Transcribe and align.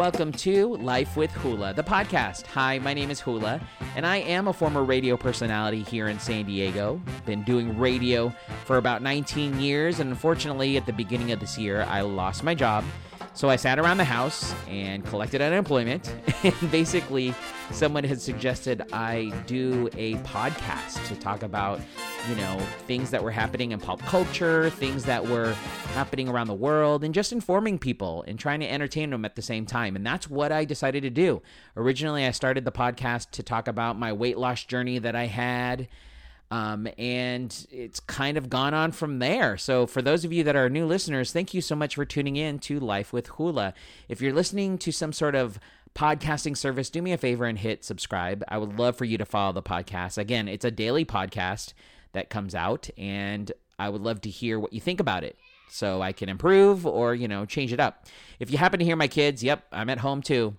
Welcome 0.00 0.32
to 0.32 0.76
Life 0.76 1.14
with 1.14 1.30
Hula, 1.30 1.74
the 1.74 1.82
podcast. 1.82 2.46
Hi, 2.46 2.78
my 2.78 2.94
name 2.94 3.10
is 3.10 3.20
Hula, 3.20 3.60
and 3.94 4.06
I 4.06 4.16
am 4.16 4.48
a 4.48 4.52
former 4.54 4.82
radio 4.82 5.14
personality 5.14 5.82
here 5.82 6.08
in 6.08 6.18
San 6.18 6.46
Diego. 6.46 6.98
Been 7.26 7.42
doing 7.42 7.78
radio 7.78 8.32
for 8.64 8.78
about 8.78 9.02
19 9.02 9.60
years, 9.60 10.00
and 10.00 10.08
unfortunately, 10.08 10.78
at 10.78 10.86
the 10.86 10.92
beginning 10.94 11.32
of 11.32 11.40
this 11.40 11.58
year, 11.58 11.82
I 11.82 12.00
lost 12.00 12.42
my 12.42 12.54
job. 12.54 12.82
So 13.34 13.50
I 13.50 13.56
sat 13.56 13.78
around 13.78 13.98
the 13.98 14.04
house 14.04 14.54
and 14.68 15.04
collected 15.04 15.42
unemployment. 15.42 16.10
And 16.44 16.70
basically, 16.70 17.34
someone 17.70 18.02
had 18.02 18.22
suggested 18.22 18.82
I 18.94 19.30
do 19.46 19.90
a 19.98 20.14
podcast 20.14 21.06
to 21.08 21.16
talk 21.16 21.42
about, 21.42 21.78
you 22.28 22.34
know, 22.36 22.58
things 22.86 23.10
that 23.10 23.22
were 23.22 23.30
happening 23.30 23.72
in 23.72 23.80
pop 23.80 24.00
culture, 24.02 24.70
things 24.70 25.04
that 25.04 25.26
were 25.26 25.52
happening 25.94 26.28
around 26.28 26.46
the 26.46 26.54
world, 26.54 27.02
and 27.04 27.14
just 27.14 27.32
informing 27.32 27.78
people 27.78 28.24
and 28.28 28.38
trying 28.38 28.60
to 28.60 28.70
entertain 28.70 29.10
them 29.10 29.24
at 29.24 29.36
the 29.36 29.42
same 29.42 29.66
time. 29.66 29.96
And 29.96 30.06
that's 30.06 30.28
what 30.28 30.52
I 30.52 30.64
decided 30.64 31.02
to 31.02 31.10
do. 31.10 31.42
Originally, 31.76 32.26
I 32.26 32.30
started 32.30 32.64
the 32.64 32.72
podcast 32.72 33.30
to 33.32 33.42
talk 33.42 33.68
about 33.68 33.98
my 33.98 34.12
weight 34.12 34.38
loss 34.38 34.64
journey 34.64 34.98
that 34.98 35.16
I 35.16 35.26
had 35.26 35.88
um, 36.52 36.88
and 36.98 37.66
it's 37.70 38.00
kind 38.00 38.36
of 38.36 38.50
gone 38.50 38.74
on 38.74 38.90
from 38.90 39.20
there. 39.20 39.56
So, 39.56 39.86
for 39.86 40.02
those 40.02 40.24
of 40.24 40.32
you 40.32 40.42
that 40.44 40.56
are 40.56 40.68
new 40.68 40.84
listeners, 40.84 41.32
thank 41.32 41.54
you 41.54 41.60
so 41.60 41.76
much 41.76 41.94
for 41.94 42.04
tuning 42.04 42.36
in 42.36 42.58
to 42.60 42.80
Life 42.80 43.12
with 43.12 43.28
Hula. 43.28 43.72
If 44.08 44.20
you're 44.20 44.32
listening 44.32 44.76
to 44.78 44.90
some 44.90 45.12
sort 45.12 45.36
of 45.36 45.60
podcasting 45.94 46.56
service, 46.56 46.90
do 46.90 47.02
me 47.02 47.12
a 47.12 47.18
favor 47.18 47.44
and 47.44 47.58
hit 47.58 47.84
subscribe. 47.84 48.42
I 48.48 48.58
would 48.58 48.78
love 48.78 48.96
for 48.96 49.04
you 49.04 49.16
to 49.18 49.24
follow 49.24 49.52
the 49.52 49.62
podcast. 49.62 50.18
Again, 50.18 50.48
it's 50.48 50.64
a 50.64 50.72
daily 50.72 51.04
podcast 51.04 51.72
that 52.12 52.30
comes 52.30 52.54
out, 52.54 52.88
and 52.96 53.50
I 53.78 53.88
would 53.88 54.02
love 54.02 54.20
to 54.22 54.30
hear 54.30 54.58
what 54.58 54.72
you 54.72 54.80
think 54.80 55.00
about 55.00 55.24
it 55.24 55.38
so 55.70 56.02
I 56.02 56.12
can 56.12 56.28
improve 56.28 56.86
or, 56.86 57.14
you 57.14 57.28
know, 57.28 57.46
change 57.46 57.72
it 57.72 57.80
up. 57.80 58.06
If 58.38 58.50
you 58.50 58.58
happen 58.58 58.78
to 58.80 58.84
hear 58.84 58.96
my 58.96 59.08
kids, 59.08 59.42
yep, 59.42 59.64
I'm 59.72 59.88
at 59.88 59.98
home 59.98 60.20
too. 60.20 60.56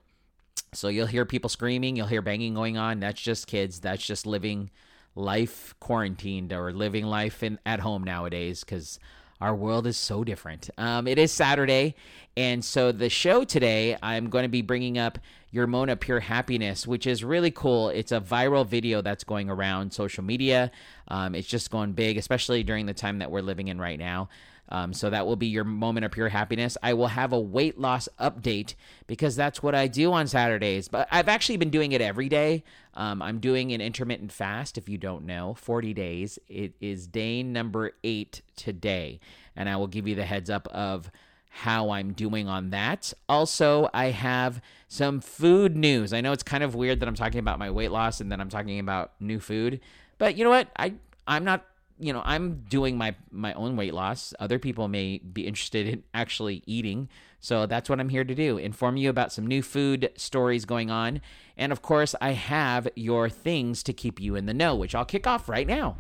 So 0.74 0.88
you'll 0.88 1.08
hear 1.08 1.26
people 1.26 1.50
screaming, 1.50 1.96
you'll 1.96 2.08
hear 2.08 2.22
banging 2.22 2.54
going 2.54 2.78
on. 2.78 3.00
That's 3.00 3.22
just 3.22 3.48
kids. 3.48 3.82
That's 3.82 4.06
just 4.06 4.26
living 4.26 4.72
life 5.16 5.76
quarantined 5.80 6.54
or 6.54 6.72
living 6.72 7.06
life 7.06 7.44
in 7.44 7.60
at 7.66 7.82
home 7.82 8.04
nowadays 8.04 8.64
because 8.64 9.00
our 9.42 9.56
world 9.56 9.86
is 9.86 9.98
so 9.98 10.24
different. 10.24 10.70
Um, 10.78 11.08
it 11.08 11.18
is 11.18 11.32
Saturday, 11.32 11.96
and 12.38 12.64
so 12.64 12.92
the 12.92 13.10
show 13.10 13.44
today, 13.44 13.98
I'm 14.02 14.30
going 14.30 14.44
to 14.44 14.50
be 14.50 14.62
bringing 14.62 14.98
up 14.98 15.20
Your 15.52 15.68
Mona 15.68 15.96
Pure 15.96 16.22
Happiness, 16.22 16.88
which 16.88 17.06
is 17.06 17.24
really 17.24 17.52
cool. 17.52 17.90
It's 17.90 18.12
a 18.12 18.22
viral 18.22 18.66
video 18.66 19.02
that's 19.02 19.24
going 19.24 19.50
around 19.50 19.92
social 19.92 20.24
media. 20.24 20.72
Um, 21.10 21.36
it's 21.36 21.48
just 21.48 21.70
going 21.72 21.92
big, 21.92 22.18
especially 22.18 22.64
during 22.64 22.86
the 22.86 22.94
time 22.94 23.20
that 23.20 23.32
we're 23.32 23.42
living 23.42 23.68
in 23.68 23.80
right 23.80 24.00
now. 24.00 24.30
Um, 24.70 24.94
so 24.94 25.10
that 25.10 25.28
will 25.28 25.36
be 25.36 25.48
your 25.48 25.66
moment 25.66 26.06
of 26.06 26.14
pure 26.14 26.30
happiness. 26.30 26.78
I 26.82 26.94
will 26.94 27.08
have 27.08 27.34
a 27.34 27.40
weight 27.40 27.78
loss 27.78 28.08
update 28.18 28.76
because 29.06 29.36
that's 29.36 29.62
what 29.62 29.76
I 29.76 29.88
do 29.88 30.14
on 30.14 30.28
Saturdays. 30.28 30.88
But 30.88 31.10
I've 31.12 31.28
actually 31.28 31.58
been 31.58 31.70
doing 31.70 31.92
it 31.92 32.00
every 32.00 32.30
day. 32.30 32.64
Um, 32.94 33.22
I'm 33.22 33.40
doing 33.40 33.74
an 33.74 33.82
intermittent 33.82 34.32
fast, 34.32 34.78
if 34.78 34.88
you 34.88 34.98
don't 34.98 35.26
know, 35.26 35.56
40 35.56 35.94
days. 35.94 36.40
It 36.48 36.74
is 36.80 37.06
day 37.06 37.44
number 37.44 37.92
eight 38.06 38.42
today. 38.56 39.20
And 39.58 39.68
I 39.68 39.76
will 39.76 39.88
give 39.88 40.08
you 40.08 40.16
the 40.16 40.24
heads 40.24 40.50
up 40.50 40.70
of 40.70 41.12
how 41.54 41.92
I'm 41.92 42.14
doing 42.14 42.48
on 42.48 42.70
that. 42.70 43.14
Also, 43.28 43.90
I 43.94 44.06
have 44.06 44.62
some 44.88 45.20
food 45.20 45.76
news. 45.76 46.14
I 46.14 46.22
know 46.22 46.32
it's 46.32 46.44
kind 46.44 46.64
of 46.64 46.76
weird 46.76 47.02
that 47.02 47.10
I'm 47.10 47.16
talking 47.16 47.40
about 47.40 47.60
my 47.60 47.70
weight 47.70 47.92
loss 47.92 48.22
and 48.22 48.32
then 48.32 48.40
I'm 48.40 48.50
talking 48.50 48.80
about 48.80 49.12
new 49.20 49.40
food. 49.40 49.82
But 50.18 50.38
you 50.38 50.46
know 50.46 50.50
what? 50.50 50.70
I 50.78 50.94
I'm 51.28 51.44
not 51.44 51.66
you 52.02 52.12
know 52.12 52.22
i'm 52.26 52.64
doing 52.68 52.98
my 52.98 53.16
my 53.32 53.54
own 53.54 53.76
weight 53.76 53.94
loss 53.94 54.34
other 54.40 54.58
people 54.58 54.88
may 54.88 55.20
be 55.20 55.46
interested 55.46 55.88
in 55.88 56.04
actually 56.14 56.64
eating 56.66 57.08
so 57.40 57.68
that's 57.68 57.90
what 57.90 58.00
i'm 58.00 58.10
here 58.10 58.24
to 58.24 58.34
do 58.34 58.58
inform 58.58 58.98
you 58.98 59.10
about 59.10 59.32
some 59.32 59.46
new 59.46 59.62
food 59.62 60.12
stories 60.16 60.66
going 60.66 60.90
on 60.90 61.22
and 61.58 61.72
of 61.72 61.84
course 61.84 62.16
i 62.20 62.32
have 62.32 62.88
your 62.96 63.30
things 63.30 63.84
to 63.84 63.94
keep 63.94 64.20
you 64.20 64.36
in 64.36 64.48
the 64.48 64.54
know 64.54 64.76
which 64.76 64.96
i'll 64.96 65.06
kick 65.06 65.28
off 65.28 65.48
right 65.48 65.68
now 65.68 65.96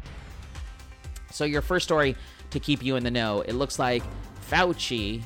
so 1.29 1.45
your 1.45 1.61
first 1.61 1.83
story 1.83 2.15
to 2.49 2.59
keep 2.59 2.83
you 2.83 2.95
in 2.95 3.03
the 3.03 3.11
know 3.11 3.41
it 3.41 3.53
looks 3.53 3.77
like 3.77 4.01
fauci 4.49 5.21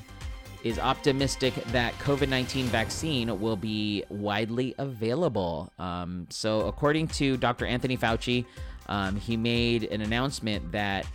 is 0.66 0.80
optimistic 0.80 1.54
that 1.66 1.94
COVID 2.00 2.28
19 2.28 2.66
vaccine 2.66 3.40
will 3.40 3.56
be 3.56 4.04
widely 4.10 4.74
available. 4.80 5.72
Um, 5.78 6.26
so, 6.32 6.62
according 6.62 7.08
to 7.10 7.38
Dr. 7.38 7.68
Anthony 7.68 7.96
Fauci, 7.96 8.46
um, 8.88 9.16
he 9.16 9.38
made 9.38 9.84
an 9.84 10.02
announcement 10.02 10.72
that 10.72 11.06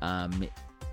um, 0.00 0.48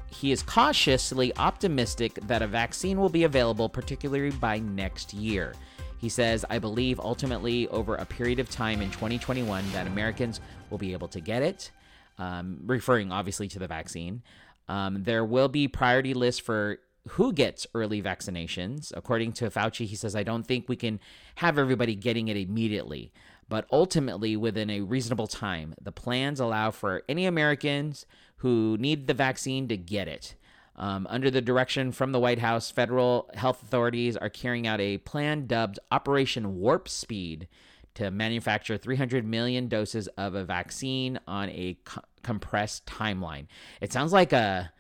he 0.08 0.34
is 0.34 0.44
cautiously 0.44 1.36
optimistic 1.38 2.16
that 2.28 2.42
a 2.42 2.47
vaccine 2.47 3.00
will 3.00 3.09
be 3.09 3.24
available, 3.24 3.69
particularly 3.69 4.31
by 4.31 4.59
next 4.59 5.13
year. 5.13 5.53
He 5.97 6.09
says, 6.09 6.44
I 6.50 6.59
believe 6.59 7.00
ultimately 7.00 7.69
over 7.69 7.96
a 7.96 8.06
period 8.06 8.40
of 8.40 8.50
time 8.50 8.81
in 8.81 8.92
2021 8.92 9.63
that 9.72 9.88
Americans 9.88 10.42
will 10.69 10.78
be 10.78 10.92
able 10.92 11.08
to 11.08 11.22
get 11.22 11.42
it, 11.42 11.72
um, 12.18 12.59
referring 12.66 13.13
obviously 13.13 13.47
to 13.47 13.59
the 13.59 13.68
vaccine. 13.68 14.24
Um, 14.68 15.03
there 15.03 15.24
will 15.24 15.47
be 15.47 15.69
priority 15.69 16.13
lists 16.13 16.42
for 16.42 16.80
who 17.09 17.34
gets 17.34 17.68
early 17.74 18.02
vaccinations. 18.02 18.91
According 18.96 19.34
to 19.34 19.50
Fauci, 19.50 19.86
he 19.86 19.96
says, 19.96 20.16
I 20.16 20.24
don't 20.24 20.47
think 20.47 20.69
we 20.69 20.75
can 20.75 21.00
have 21.36 21.59
everybody 21.59 21.96
getting 21.96 22.28
it 22.28 22.38
immediately 22.38 23.12
but 23.50 23.68
ultimately 23.72 24.36
within 24.36 24.69
a 24.72 24.81
reasonable 24.81 25.28
time. 25.28 25.75
The 25.80 25.92
plans 25.92 26.40
allow 26.40 26.72
for 26.72 27.03
any 27.08 27.25
Americans 27.25 28.08
who 28.38 28.78
need 28.80 29.08
the 29.08 29.13
vaccine 29.13 29.68
to 29.68 29.78
get 29.78 30.08
it. 30.08 30.36
Um, 30.75 31.06
under 31.09 31.30
the 31.30 31.42
direction 31.42 31.92
from 31.92 32.12
the 32.12 32.19
White 32.19 32.40
House, 32.40 32.72
federal 32.72 33.30
health 33.36 33.62
authorities 33.62 34.18
are 34.18 34.30
carrying 34.30 34.66
out 34.66 34.81
a 34.81 34.97
plan 34.97 35.46
dubbed 35.46 35.78
Operation 35.92 36.59
Warp 36.59 36.90
Speed 36.90 37.47
to 37.94 38.09
manufacture 38.09 38.75
300 38.75 39.24
million 39.24 39.68
doses 39.68 40.08
of 40.18 40.34
a 40.34 40.44
vaccine 40.44 41.19
on 41.28 41.50
a 41.50 41.78
co- 41.86 42.02
compressed 42.24 42.88
timeline. 42.88 43.46
It 43.81 43.94
sounds 43.94 44.12
like 44.12 44.34
a 44.34 44.72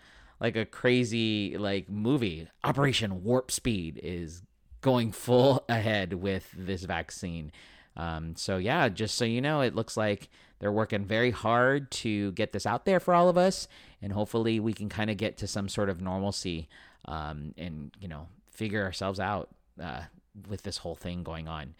like 0.43 0.57
a 0.57 0.65
crazy 0.65 1.57
like 1.57 1.89
movie. 1.89 2.49
Operation 2.65 3.23
Warp 3.23 3.49
Speed 3.49 3.99
is 4.03 4.43
going 4.81 5.13
full 5.13 5.63
ahead 5.69 6.13
with 6.13 6.49
this 6.55 6.83
vaccine. 6.83 7.51
Um, 7.95 8.35
so 8.35 8.57
yeah, 8.57 8.89
just 8.89 9.15
so 9.15 9.23
you 9.23 9.39
know, 9.39 9.61
it 9.61 9.73
looks 9.73 9.95
like 9.95 10.29
they're 10.59 10.71
working 10.71 11.05
very 11.05 11.31
hard 11.31 11.89
to 11.91 12.33
get 12.33 12.51
this 12.51 12.65
out 12.65 12.83
there 12.83 12.99
for 12.99 13.13
all 13.13 13.29
of 13.29 13.37
us, 13.37 13.69
and 14.01 14.11
hopefully 14.11 14.59
we 14.59 14.73
can 14.73 14.89
kind 14.89 15.09
of 15.09 15.15
get 15.15 15.37
to 15.37 15.47
some 15.47 15.69
sort 15.69 15.89
of 15.89 16.01
normalcy 16.01 16.67
um, 17.05 17.53
and 17.57 17.91
you 17.99 18.09
know 18.09 18.27
figure 18.51 18.83
ourselves 18.83 19.21
out 19.21 19.49
uh, 19.81 20.01
with 20.49 20.63
this 20.63 20.77
whole 20.77 20.95
thing 20.95 21.23
going 21.23 21.47
on. 21.47 21.73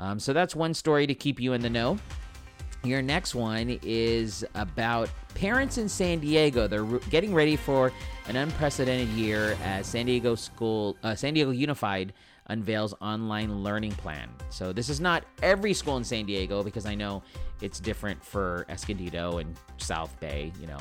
Um, 0.00 0.18
so 0.18 0.32
that's 0.32 0.56
one 0.56 0.74
story 0.74 1.06
to 1.06 1.14
keep 1.14 1.38
you 1.38 1.52
in 1.52 1.60
the 1.60 1.70
know. 1.70 1.98
Your 2.84 3.02
next 3.02 3.34
one 3.34 3.78
is 3.82 4.44
about 4.54 5.10
parents 5.34 5.78
in 5.78 5.88
San 5.88 6.20
Diego. 6.20 6.68
They're 6.68 6.84
re- 6.84 7.00
getting 7.10 7.34
ready 7.34 7.56
for 7.56 7.92
an 8.28 8.36
unprecedented 8.36 9.08
year 9.08 9.58
as 9.64 9.86
San 9.86 10.06
Diego 10.06 10.34
School, 10.34 10.96
uh, 11.02 11.14
San 11.14 11.34
Diego 11.34 11.50
Unified 11.50 12.12
unveils 12.46 12.94
online 13.00 13.62
learning 13.62 13.92
plan. 13.92 14.30
So 14.50 14.72
this 14.72 14.88
is 14.88 15.00
not 15.00 15.24
every 15.42 15.74
school 15.74 15.96
in 15.96 16.04
San 16.04 16.24
Diego 16.24 16.62
because 16.62 16.86
I 16.86 16.94
know 16.94 17.22
it's 17.60 17.80
different 17.80 18.24
for 18.24 18.64
Escondido 18.68 19.38
and 19.38 19.56
South 19.78 20.18
Bay, 20.20 20.52
you 20.60 20.66
know. 20.66 20.78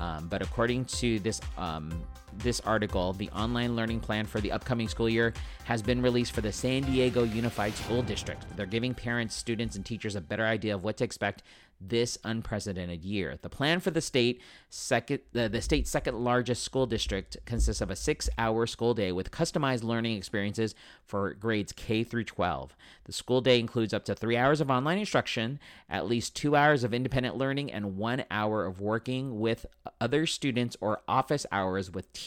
Um, 0.00 0.26
but 0.28 0.42
according 0.42 0.86
to 0.86 1.20
this 1.20 1.40
um, 1.56 1.92
this 2.38 2.60
article, 2.60 3.12
the 3.12 3.30
online 3.30 3.76
learning 3.76 4.00
plan 4.00 4.26
for 4.26 4.40
the 4.40 4.52
upcoming 4.52 4.88
school 4.88 5.08
year 5.08 5.32
has 5.64 5.82
been 5.82 6.02
released 6.02 6.32
for 6.32 6.40
the 6.40 6.52
San 6.52 6.82
Diego 6.82 7.24
Unified 7.24 7.74
School 7.74 8.02
District. 8.02 8.44
They're 8.56 8.66
giving 8.66 8.94
parents, 8.94 9.34
students, 9.34 9.76
and 9.76 9.84
teachers 9.84 10.16
a 10.16 10.20
better 10.20 10.44
idea 10.44 10.74
of 10.74 10.84
what 10.84 10.96
to 10.98 11.04
expect 11.04 11.42
this 11.80 12.18
unprecedented 12.24 13.04
year. 13.04 13.36
The 13.40 13.48
plan 13.48 13.80
for 13.80 13.90
the 13.90 14.00
state 14.00 14.40
second 14.70 15.20
the, 15.32 15.48
the 15.48 15.60
state's 15.60 15.90
second 15.90 16.16
largest 16.18 16.62
school 16.62 16.86
district 16.86 17.36
consists 17.44 17.80
of 17.80 17.90
a 17.90 17.94
6-hour 17.94 18.66
school 18.66 18.94
day 18.94 19.12
with 19.12 19.30
customized 19.30 19.82
learning 19.82 20.16
experiences 20.16 20.74
for 21.04 21.34
grades 21.34 21.72
K 21.72 22.04
through 22.04 22.24
12. 22.24 22.74
The 23.04 23.12
school 23.12 23.40
day 23.40 23.58
includes 23.58 23.92
up 23.92 24.04
to 24.06 24.14
3 24.14 24.36
hours 24.36 24.60
of 24.60 24.70
online 24.70 24.98
instruction, 24.98 25.58
at 25.88 26.06
least 26.06 26.36
2 26.36 26.56
hours 26.56 26.84
of 26.84 26.94
independent 26.94 27.36
learning 27.36 27.70
and 27.72 27.96
1 27.96 28.24
hour 28.30 28.64
of 28.64 28.80
working 28.80 29.40
with 29.40 29.66
other 30.00 30.26
students 30.26 30.76
or 30.80 31.02
office 31.06 31.46
hours 31.52 31.90
with 31.90 32.12
teachers. 32.12 32.23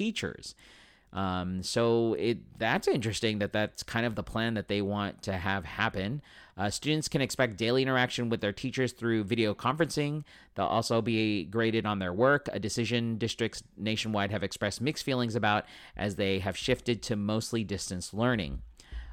Um, 1.14 1.64
so 1.64 2.16
it 2.16 2.40
that's 2.60 2.88
interesting 2.88 3.40
that 3.40 3.54
that's 3.54 3.82
kind 3.82 4.06
of 4.06 4.16
the 4.16 4.24
plan 4.24 4.56
that 4.56 4.68
they 4.68 4.82
want 4.82 5.22
to 5.24 5.34
have 5.34 5.66
happen. 5.66 6.22
Uh, 6.58 6.70
students 6.70 7.08
can 7.08 7.22
expect 7.22 7.56
daily 7.56 7.82
interaction 7.82 8.30
with 8.30 8.42
their 8.42 8.52
teachers 8.52 8.92
through 8.92 9.24
video 9.24 9.54
conferencing. 9.54 10.24
They'll 10.56 10.66
also 10.66 11.02
be 11.02 11.46
graded 11.46 11.86
on 11.86 12.00
their 12.00 12.12
work, 12.12 12.50
a 12.52 12.60
decision 12.60 13.18
districts 13.18 13.64
nationwide 13.78 14.32
have 14.32 14.44
expressed 14.44 14.82
mixed 14.82 15.06
feelings 15.06 15.36
about 15.36 15.66
as 15.96 16.16
they 16.16 16.40
have 16.40 16.58
shifted 16.58 17.02
to 17.04 17.16
mostly 17.16 17.64
distance 17.64 18.14
learning. 18.14 18.62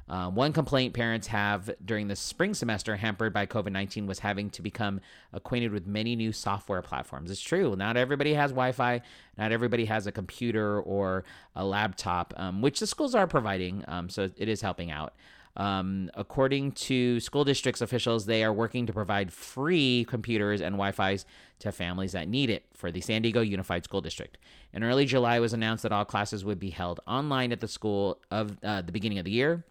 Uh, 0.07 0.29
one 0.29 0.53
complaint 0.53 0.93
parents 0.93 1.27
have 1.27 1.71
during 1.83 2.07
the 2.07 2.15
spring 2.15 2.53
semester 2.53 2.95
hampered 2.95 3.33
by 3.33 3.45
COVID 3.45 3.71
19 3.71 4.05
was 4.05 4.19
having 4.19 4.51
to 4.51 4.61
become 4.61 5.01
acquainted 5.33 5.71
with 5.71 5.87
many 5.87 6.15
new 6.15 6.31
software 6.31 6.81
platforms. 6.83 7.31
It's 7.31 7.41
true. 7.41 7.75
Not 7.75 7.97
everybody 7.97 8.33
has 8.35 8.51
Wi 8.51 8.71
Fi, 8.71 9.01
not 9.37 9.51
everybody 9.51 9.85
has 9.85 10.05
a 10.05 10.11
computer 10.11 10.79
or 10.79 11.23
a 11.55 11.65
laptop, 11.65 12.33
um, 12.37 12.61
which 12.61 12.79
the 12.79 12.87
schools 12.87 13.15
are 13.15 13.25
providing. 13.25 13.83
Um, 13.87 14.09
so 14.09 14.29
it 14.37 14.47
is 14.47 14.61
helping 14.61 14.91
out. 14.91 15.13
Um, 15.57 16.11
according 16.15 16.73
to 16.73 17.19
school 17.21 17.45
districts 17.45 17.81
officials, 17.81 18.25
they 18.25 18.43
are 18.43 18.51
working 18.51 18.85
to 18.87 18.93
provide 18.93 19.31
free 19.31 20.05
computers 20.07 20.61
and 20.61 20.73
Wi 20.73 20.91
Fi's 20.91 21.25
to 21.59 21.71
families 21.71 22.11
that 22.11 22.27
need 22.27 22.49
it 22.49 22.65
for 22.73 22.91
the 22.91 23.01
San 23.01 23.21
Diego 23.21 23.41
Unified 23.41 23.85
School 23.85 24.01
District. 24.01 24.37
In 24.73 24.83
early 24.83 25.05
July, 25.05 25.37
it 25.37 25.39
was 25.39 25.53
announced 25.53 25.83
that 25.83 25.93
all 25.93 26.05
classes 26.05 26.43
would 26.43 26.59
be 26.59 26.71
held 26.71 26.99
online 27.07 27.53
at 27.53 27.61
the 27.61 27.67
school 27.67 28.19
of 28.29 28.57
uh, 28.63 28.81
the 28.81 28.91
beginning 28.91 29.17
of 29.17 29.25
the 29.25 29.31
year. 29.31 29.63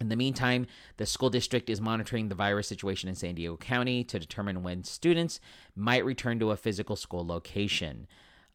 In 0.00 0.08
the 0.08 0.16
meantime, 0.16 0.66
the 0.96 1.06
school 1.06 1.30
district 1.30 1.70
is 1.70 1.80
monitoring 1.80 2.28
the 2.28 2.34
virus 2.34 2.66
situation 2.66 3.08
in 3.08 3.14
San 3.14 3.34
Diego 3.34 3.56
County 3.56 4.04
to 4.04 4.18
determine 4.18 4.62
when 4.62 4.84
students 4.84 5.40
might 5.76 6.04
return 6.04 6.38
to 6.40 6.50
a 6.50 6.56
physical 6.56 6.96
school 6.96 7.26
location. 7.26 8.06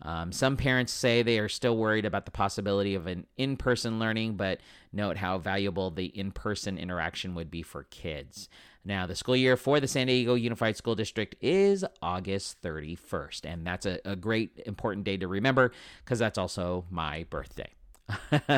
Um, 0.02 0.32
some 0.32 0.56
parents 0.56 0.94
say 0.94 1.22
they 1.22 1.40
are 1.40 1.50
still 1.50 1.76
worried 1.76 2.06
about 2.06 2.26
the 2.26 2.32
possibility 2.32 2.96
of 2.96 3.08
an 3.08 3.26
in 3.38 3.58
person 3.58 4.00
learning, 4.00 4.36
but 4.36 4.60
note 4.94 5.18
how 5.18 5.38
valuable 5.38 5.92
the 5.92 6.06
in 6.06 6.32
person 6.32 6.78
interaction 6.78 7.36
would 7.36 7.52
be 7.52 7.62
for 7.62 7.84
kids. 7.84 8.48
Now, 8.86 9.06
the 9.06 9.16
school 9.16 9.36
year 9.36 9.58
for 9.58 9.80
the 9.80 9.88
San 9.88 10.08
Diego 10.08 10.36
Unified 10.36 10.78
School 10.78 10.96
District 10.96 11.36
is 11.42 11.84
August 12.02 12.62
31st, 12.62 13.46
and 13.46 13.68
that's 13.68 13.86
a, 13.86 14.00
a 14.06 14.16
great, 14.16 14.62
important 14.66 15.06
day 15.06 15.18
to 15.18 15.28
remember 15.28 15.72
because 16.04 16.20
that's 16.20 16.38
also 16.38 16.86
my 16.90 17.26
birthday. 17.30 17.74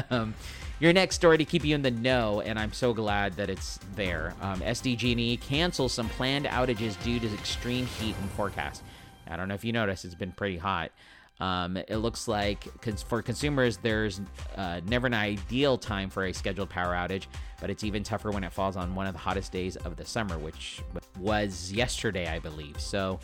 Um, 0.09 0.33
your 0.80 0.94
next 0.94 1.15
story 1.15 1.38
to 1.38 1.45
keep 1.45 1.63
you 1.63 1.75
in 1.75 1.81
the 1.81 1.92
know, 1.92 2.42
and 2.42 2.57
I'm 2.57 2.74
so 2.74 2.94
glad 2.94 3.36
that 3.38 3.50
it's 3.50 3.80
there. 3.95 4.33
Um, 4.42 4.62
SDG&E 4.62 5.38
cancels 5.38 5.94
some 5.94 6.09
planned 6.09 6.45
outages 6.45 7.01
due 7.03 7.19
to 7.19 7.33
extreme 7.33 7.86
heat 7.86 8.15
and 8.19 8.30
forecast. 8.31 8.83
I 9.27 9.38
don't 9.38 9.48
know 9.48 9.53
if 9.53 9.63
you 9.63 9.71
noticed, 9.71 10.06
it's 10.06 10.15
been 10.15 10.31
pretty 10.31 10.57
hot. 10.57 10.92
Um, 11.39 11.75
it 11.75 11.98
looks 11.98 12.27
like 12.27 12.68
for 13.07 13.21
consumers, 13.24 13.77
there's 13.77 14.21
uh, 14.56 14.81
never 14.86 15.07
an 15.07 15.15
ideal 15.15 15.75
time 15.77 16.09
for 16.12 16.25
a 16.25 16.33
scheduled 16.33 16.69
power 16.69 16.94
outage, 16.94 17.25
but 17.59 17.71
it's 17.71 17.83
even 17.83 18.03
tougher 18.03 18.30
when 18.30 18.44
it 18.44 18.53
falls 18.53 18.77
on 18.77 18.94
one 18.94 19.07
of 19.07 19.13
the 19.13 19.19
hottest 19.19 19.51
days 19.51 19.75
of 19.75 19.95
the 19.95 20.06
summer, 20.06 20.38
which 20.38 20.81
was 21.19 21.71
yesterday, 21.71 22.27
I 22.27 22.38
believe. 22.38 22.80
So, 22.80 23.19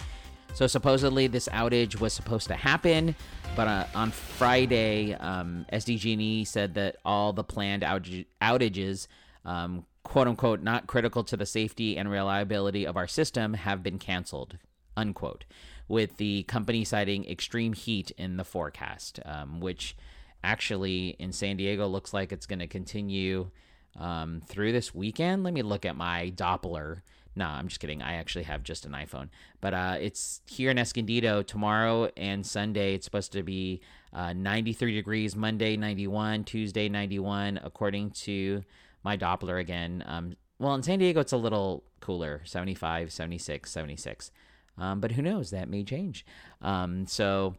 so 0.58 0.66
supposedly 0.66 1.28
this 1.28 1.48
outage 1.50 2.00
was 2.00 2.14
supposed 2.14 2.48
to 2.48 2.56
happen, 2.56 3.14
but 3.56 3.68
uh, 3.68 3.86
on 3.94 4.10
Friday, 4.10 5.14
um, 5.14 5.68
SDG&E 5.72 6.46
said 6.46 6.74
that 6.74 6.96
all 7.06 7.32
the 7.32 7.44
planned 7.44 7.84
outage- 7.84 8.26
outages, 8.42 9.06
um, 9.46 9.86
quote 10.02 10.28
unquote, 10.28 10.64
not 10.64 10.88
critical 10.88 11.24
to 11.26 11.38
the 11.38 11.46
safety 11.46 11.96
and 11.96 12.10
reliability 12.10 12.88
of 12.88 12.98
our 12.98 13.06
system, 13.06 13.54
have 13.54 13.84
been 13.84 14.00
canceled, 14.00 14.58
unquote 14.96 15.46
with 15.88 16.18
the 16.18 16.42
company 16.46 16.84
citing 16.84 17.30
extreme 17.30 17.74
heat 17.74 18.10
in 18.18 18.38
the 18.38 18.44
forecast, 18.44 19.20
um, 19.26 19.60
which 19.60 19.96
actually 20.44 21.10
in 21.20 21.32
San 21.32 21.58
Diego 21.58 21.86
looks 21.86 22.16
like 22.16 22.32
it's 22.32 22.48
going 22.48 22.58
to 22.58 22.68
continue 22.68 23.52
um, 23.96 24.42
through 24.48 24.72
this 24.72 24.92
weekend. 24.92 25.44
Let 25.44 25.54
me 25.54 25.62
look 25.62 25.86
at 25.86 25.96
my 25.96 26.34
Doppler. 26.36 27.02
No, 27.38 27.46
I'm 27.46 27.68
just 27.68 27.80
kidding. 27.80 28.02
I 28.02 28.16
actually 28.16 28.46
have 28.46 28.64
just 28.64 28.84
an 28.88 28.94
iPhone. 28.94 29.30
But 29.62 29.76
uh, 29.76 29.98
it's 30.02 30.42
here 30.48 30.72
in 30.72 30.80
Escondido 30.80 31.44
tomorrow 31.44 32.10
and 32.18 32.44
Sunday. 32.44 32.96
It's 32.96 33.06
supposed 33.06 33.32
to 33.34 33.44
be 33.44 33.82
uh, 34.12 34.34
93 34.34 34.96
degrees, 34.96 35.36
Monday 35.36 35.78
91, 35.78 36.46
Tuesday 36.46 36.90
91, 36.90 37.60
according 37.64 38.10
to 38.12 38.64
my 39.04 39.16
Doppler 39.16 39.60
again. 39.60 40.04
Um, 40.08 40.36
well, 40.58 40.74
in 40.74 40.82
San 40.82 40.98
Diego, 40.98 41.20
it's 41.20 41.32
a 41.32 41.38
little 41.38 41.84
cooler 42.00 42.42
75, 42.44 43.14
76, 43.14 43.70
76. 43.70 44.32
Um, 44.80 45.00
but 45.00 45.12
who 45.12 45.22
knows? 45.22 45.52
That 45.52 45.70
may 45.70 45.84
change. 45.84 46.26
Um, 46.64 47.06
so 47.06 47.56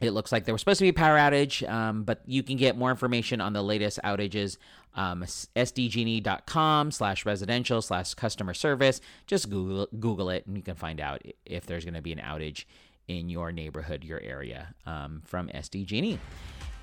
it 0.00 0.10
looks 0.10 0.30
like 0.30 0.44
there 0.44 0.54
was 0.54 0.60
supposed 0.60 0.78
to 0.78 0.84
be 0.84 0.90
a 0.90 0.92
power 0.92 1.16
outage, 1.16 1.66
um, 1.68 2.04
but 2.04 2.20
you 2.26 2.42
can 2.42 2.56
get 2.56 2.76
more 2.76 2.90
information 2.90 3.40
on 3.40 3.52
the 3.52 3.62
latest 3.62 3.98
outages. 4.04 4.58
Um, 4.94 5.22
sdgne.com 5.22 6.90
slash 6.90 7.26
residential 7.26 7.82
slash 7.82 8.14
customer 8.14 8.54
service. 8.54 9.02
Just 9.26 9.50
Google, 9.50 9.88
Google 10.00 10.30
it 10.30 10.46
and 10.46 10.56
you 10.56 10.62
can 10.62 10.74
find 10.74 11.00
out 11.02 11.20
if 11.44 11.66
there's 11.66 11.84
going 11.84 11.94
to 11.94 12.00
be 12.00 12.12
an 12.12 12.18
outage 12.18 12.64
in 13.06 13.28
your 13.28 13.52
neighborhood, 13.52 14.04
your 14.04 14.20
area 14.22 14.74
um, 14.86 15.22
from 15.26 15.48
SDG&E. 15.48 16.18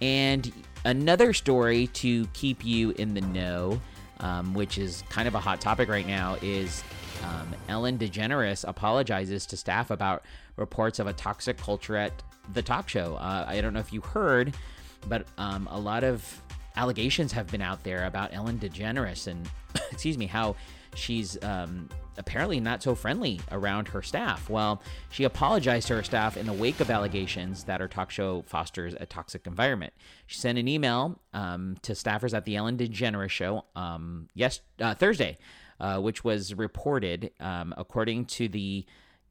And 0.02 0.52
another 0.86 1.34
story 1.34 1.88
to 1.88 2.28
keep 2.28 2.64
you 2.64 2.92
in 2.92 3.14
the 3.14 3.22
know, 3.22 3.82
um, 4.20 4.54
which 4.54 4.78
is 4.78 5.04
kind 5.10 5.28
of 5.28 5.36
a 5.36 5.40
hot 5.40 5.62
topic 5.62 5.90
right 5.90 6.08
now, 6.08 6.38
is 6.42 6.84
um, 7.24 7.56
Ellen 7.70 7.98
DeGeneres 7.98 8.68
apologizes 8.68 9.46
to 9.48 9.58
staff 9.58 9.92
about 9.92 10.24
reports 10.56 11.00
of 11.00 11.08
a 11.08 11.14
toxic 11.14 11.58
culture 11.58 11.96
at 11.96 12.12
the 12.54 12.62
talk 12.62 12.90
show. 12.90 13.16
Uh, 13.16 13.46
I 13.48 13.62
don't 13.62 13.74
know 13.74 13.80
if 13.80 13.94
you 13.94 14.02
heard, 14.02 14.54
but 15.08 15.26
um, 15.38 15.68
a 15.72 15.80
lot 15.80 16.04
of 16.04 16.42
allegations 16.76 17.32
have 17.32 17.48
been 17.48 17.62
out 17.62 17.84
there 17.84 18.06
about 18.06 18.34
Ellen 18.34 18.60
DeGeneres 18.60 19.28
and, 19.28 19.50
excuse 19.92 20.18
me, 20.18 20.26
how 20.26 20.56
she's 20.96 21.42
um, 21.44 21.90
apparently 22.18 22.60
not 22.60 22.84
so 22.84 22.96
friendly 22.96 23.40
around 23.52 23.88
her 23.88 24.02
staff. 24.02 24.50
Well, 24.50 24.82
she 25.10 25.24
apologized 25.24 25.88
to 25.88 25.96
her 25.96 26.04
staff 26.04 26.38
in 26.38 26.46
the 26.46 26.54
wake 26.54 26.80
of 26.80 26.90
allegations 26.92 27.64
that 27.64 27.80
her 27.80 27.88
talk 27.88 28.12
show 28.12 28.44
fosters 28.44 28.96
a 29.00 29.06
toxic 29.06 29.48
environment. 29.48 29.94
She 30.28 30.40
sent 30.40 30.58
an 30.58 30.68
email 30.68 31.20
um, 31.34 31.78
to 31.84 31.94
staffers 31.94 32.36
at 32.36 32.46
the 32.46 32.56
Ellen 32.56 32.78
DeGeneres 32.78 33.30
show 33.30 33.66
um, 33.76 34.30
yes 34.36 34.60
uh, 34.80 34.94
Thursday 34.96 35.38
uh, 35.80 36.00
which 36.00 36.24
was 36.24 36.54
reported. 36.54 37.32
Um, 37.40 37.74
according 37.78 38.26
to 38.26 38.48
the 38.48 38.86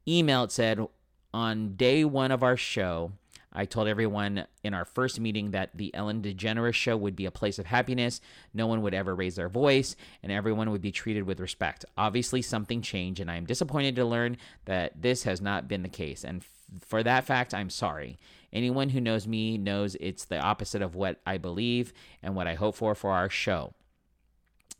email, 0.07 0.43
it 0.43 0.51
said 0.51 0.85
on 1.33 1.75
day 1.75 2.05
one 2.05 2.31
of 2.31 2.43
our 2.43 2.57
show, 2.57 3.11
I 3.51 3.65
told 3.65 3.87
everyone 3.87 4.45
in 4.63 4.73
our 4.73 4.85
first 4.85 5.19
meeting 5.19 5.51
that 5.51 5.69
the 5.75 5.93
Ellen 5.93 6.21
DeGeneres 6.21 6.73
show 6.73 6.97
would 6.97 7.15
be 7.15 7.27
a 7.27 7.31
place 7.31 7.59
of 7.59 7.67
happiness. 7.67 8.19
No 8.53 8.65
one 8.65 8.81
would 8.81 8.95
ever 8.95 9.13
raise 9.13 9.35
their 9.35 9.49
voice, 9.49 9.95
and 10.23 10.31
everyone 10.31 10.71
would 10.71 10.81
be 10.81 10.91
treated 10.91 11.23
with 11.23 11.39
respect. 11.39 11.85
Obviously, 11.95 12.41
something 12.41 12.81
changed, 12.81 13.19
and 13.19 13.29
I 13.29 13.35
am 13.35 13.45
disappointed 13.45 13.95
to 13.97 14.05
learn 14.05 14.37
that 14.65 15.01
this 15.01 15.23
has 15.23 15.39
not 15.39 15.67
been 15.67 15.83
the 15.83 15.89
case. 15.89 16.23
And 16.23 16.41
f- 16.41 16.49
for 16.87 17.03
that 17.03 17.25
fact, 17.25 17.53
I'm 17.53 17.69
sorry. 17.69 18.17
Anyone 18.51 18.89
who 18.89 19.01
knows 19.01 19.27
me 19.27 19.57
knows 19.57 19.95
it's 19.99 20.25
the 20.25 20.39
opposite 20.39 20.81
of 20.81 20.95
what 20.95 21.21
I 21.25 21.37
believe 21.37 21.93
and 22.23 22.35
what 22.35 22.47
I 22.47 22.55
hope 22.55 22.75
for 22.75 22.95
for 22.95 23.11
our 23.11 23.29
show. 23.29 23.73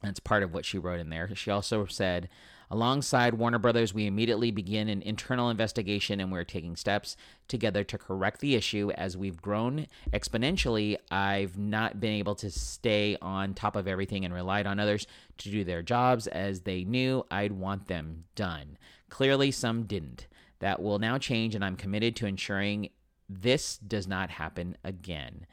That's 0.02 0.20
part 0.20 0.44
of 0.44 0.54
what 0.54 0.66
she 0.66 0.78
wrote 0.78 1.00
in 1.00 1.10
there. 1.10 1.34
She 1.36 1.52
also 1.52 1.86
said, 1.86 2.28
Alongside 2.72 3.36
Warner 3.36 3.60
Brothers, 3.60 3.94
we 3.94 4.08
immediately 4.08 4.52
begin 4.52 4.90
an 4.90 5.02
internal 5.02 5.50
investigation 5.50 6.20
and 6.20 6.32
we're 6.32 6.44
taking 6.44 6.76
steps 6.76 7.16
together 7.48 7.84
to 7.84 7.98
correct 7.98 8.40
the 8.40 8.56
issue. 8.56 8.92
As 8.96 9.18
we've 9.18 9.42
grown 9.42 9.88
exponentially, 10.12 10.98
I've 11.12 11.58
not 11.58 12.00
been 12.00 12.14
able 12.14 12.36
to 12.36 12.50
stay 12.50 13.18
on 13.22 13.54
top 13.54 13.76
of 13.76 13.88
everything 13.88 14.26
and 14.26 14.34
relied 14.34 14.66
on 14.66 14.80
others 14.80 15.08
to 15.40 15.50
do 15.50 15.64
their 15.64 15.82
jobs 15.82 16.28
as 16.28 16.62
they 16.62 16.84
knew 16.84 17.26
I'd 17.30 17.52
want 17.52 17.88
them 17.88 18.26
done. 18.36 18.78
Clearly, 19.10 19.52
some 19.52 19.84
didn't. 19.84 20.28
That 20.60 20.82
will 20.82 21.00
now 21.00 21.18
change, 21.18 21.56
and 21.56 21.64
I'm 21.64 21.76
committed 21.76 22.16
to 22.18 22.26
ensuring 22.26 22.90
this 23.30 23.78
does 23.78 24.08
not 24.08 24.30
happen 24.30 24.78
again. 24.84 25.46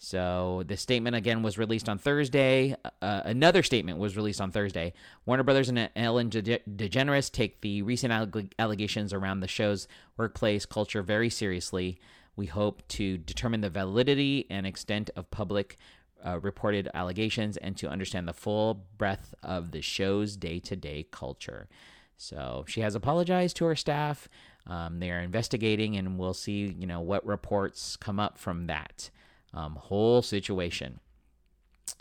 So 0.00 0.62
the 0.66 0.76
statement 0.76 1.16
again 1.16 1.42
was 1.42 1.58
released 1.58 1.88
on 1.88 1.98
Thursday. 1.98 2.76
Uh, 3.02 3.22
another 3.24 3.64
statement 3.64 3.98
was 3.98 4.16
released 4.16 4.40
on 4.40 4.52
Thursday. 4.52 4.92
Warner 5.26 5.42
Brothers 5.42 5.68
and 5.68 5.90
Ellen 5.96 6.30
DeGeneres 6.30 7.32
take 7.32 7.60
the 7.60 7.82
recent 7.82 8.12
allegations 8.58 9.12
around 9.12 9.40
the 9.40 9.48
show's 9.48 9.88
workplace 10.16 10.66
culture 10.66 11.02
very 11.02 11.28
seriously. 11.28 11.98
We 12.36 12.46
hope 12.46 12.86
to 12.88 13.18
determine 13.18 13.60
the 13.60 13.70
validity 13.70 14.46
and 14.48 14.66
extent 14.66 15.10
of 15.16 15.32
public 15.32 15.76
uh, 16.24 16.38
reported 16.38 16.88
allegations 16.94 17.56
and 17.56 17.76
to 17.78 17.88
understand 17.88 18.28
the 18.28 18.32
full 18.32 18.86
breadth 18.96 19.34
of 19.42 19.72
the 19.72 19.82
show's 19.82 20.36
day-to-day 20.36 21.08
culture. 21.10 21.68
So 22.16 22.64
she 22.68 22.82
has 22.82 22.94
apologized 22.94 23.56
to 23.56 23.64
her 23.64 23.76
staff. 23.76 24.28
Um, 24.66 25.00
they 25.00 25.10
are 25.10 25.20
investigating, 25.20 25.96
and 25.96 26.18
we'll 26.18 26.34
see, 26.34 26.74
you 26.78 26.86
know, 26.86 27.00
what 27.00 27.26
reports 27.26 27.96
come 27.96 28.20
up 28.20 28.38
from 28.38 28.66
that 28.68 29.10
um, 29.54 29.76
whole 29.76 30.22
situation. 30.22 31.00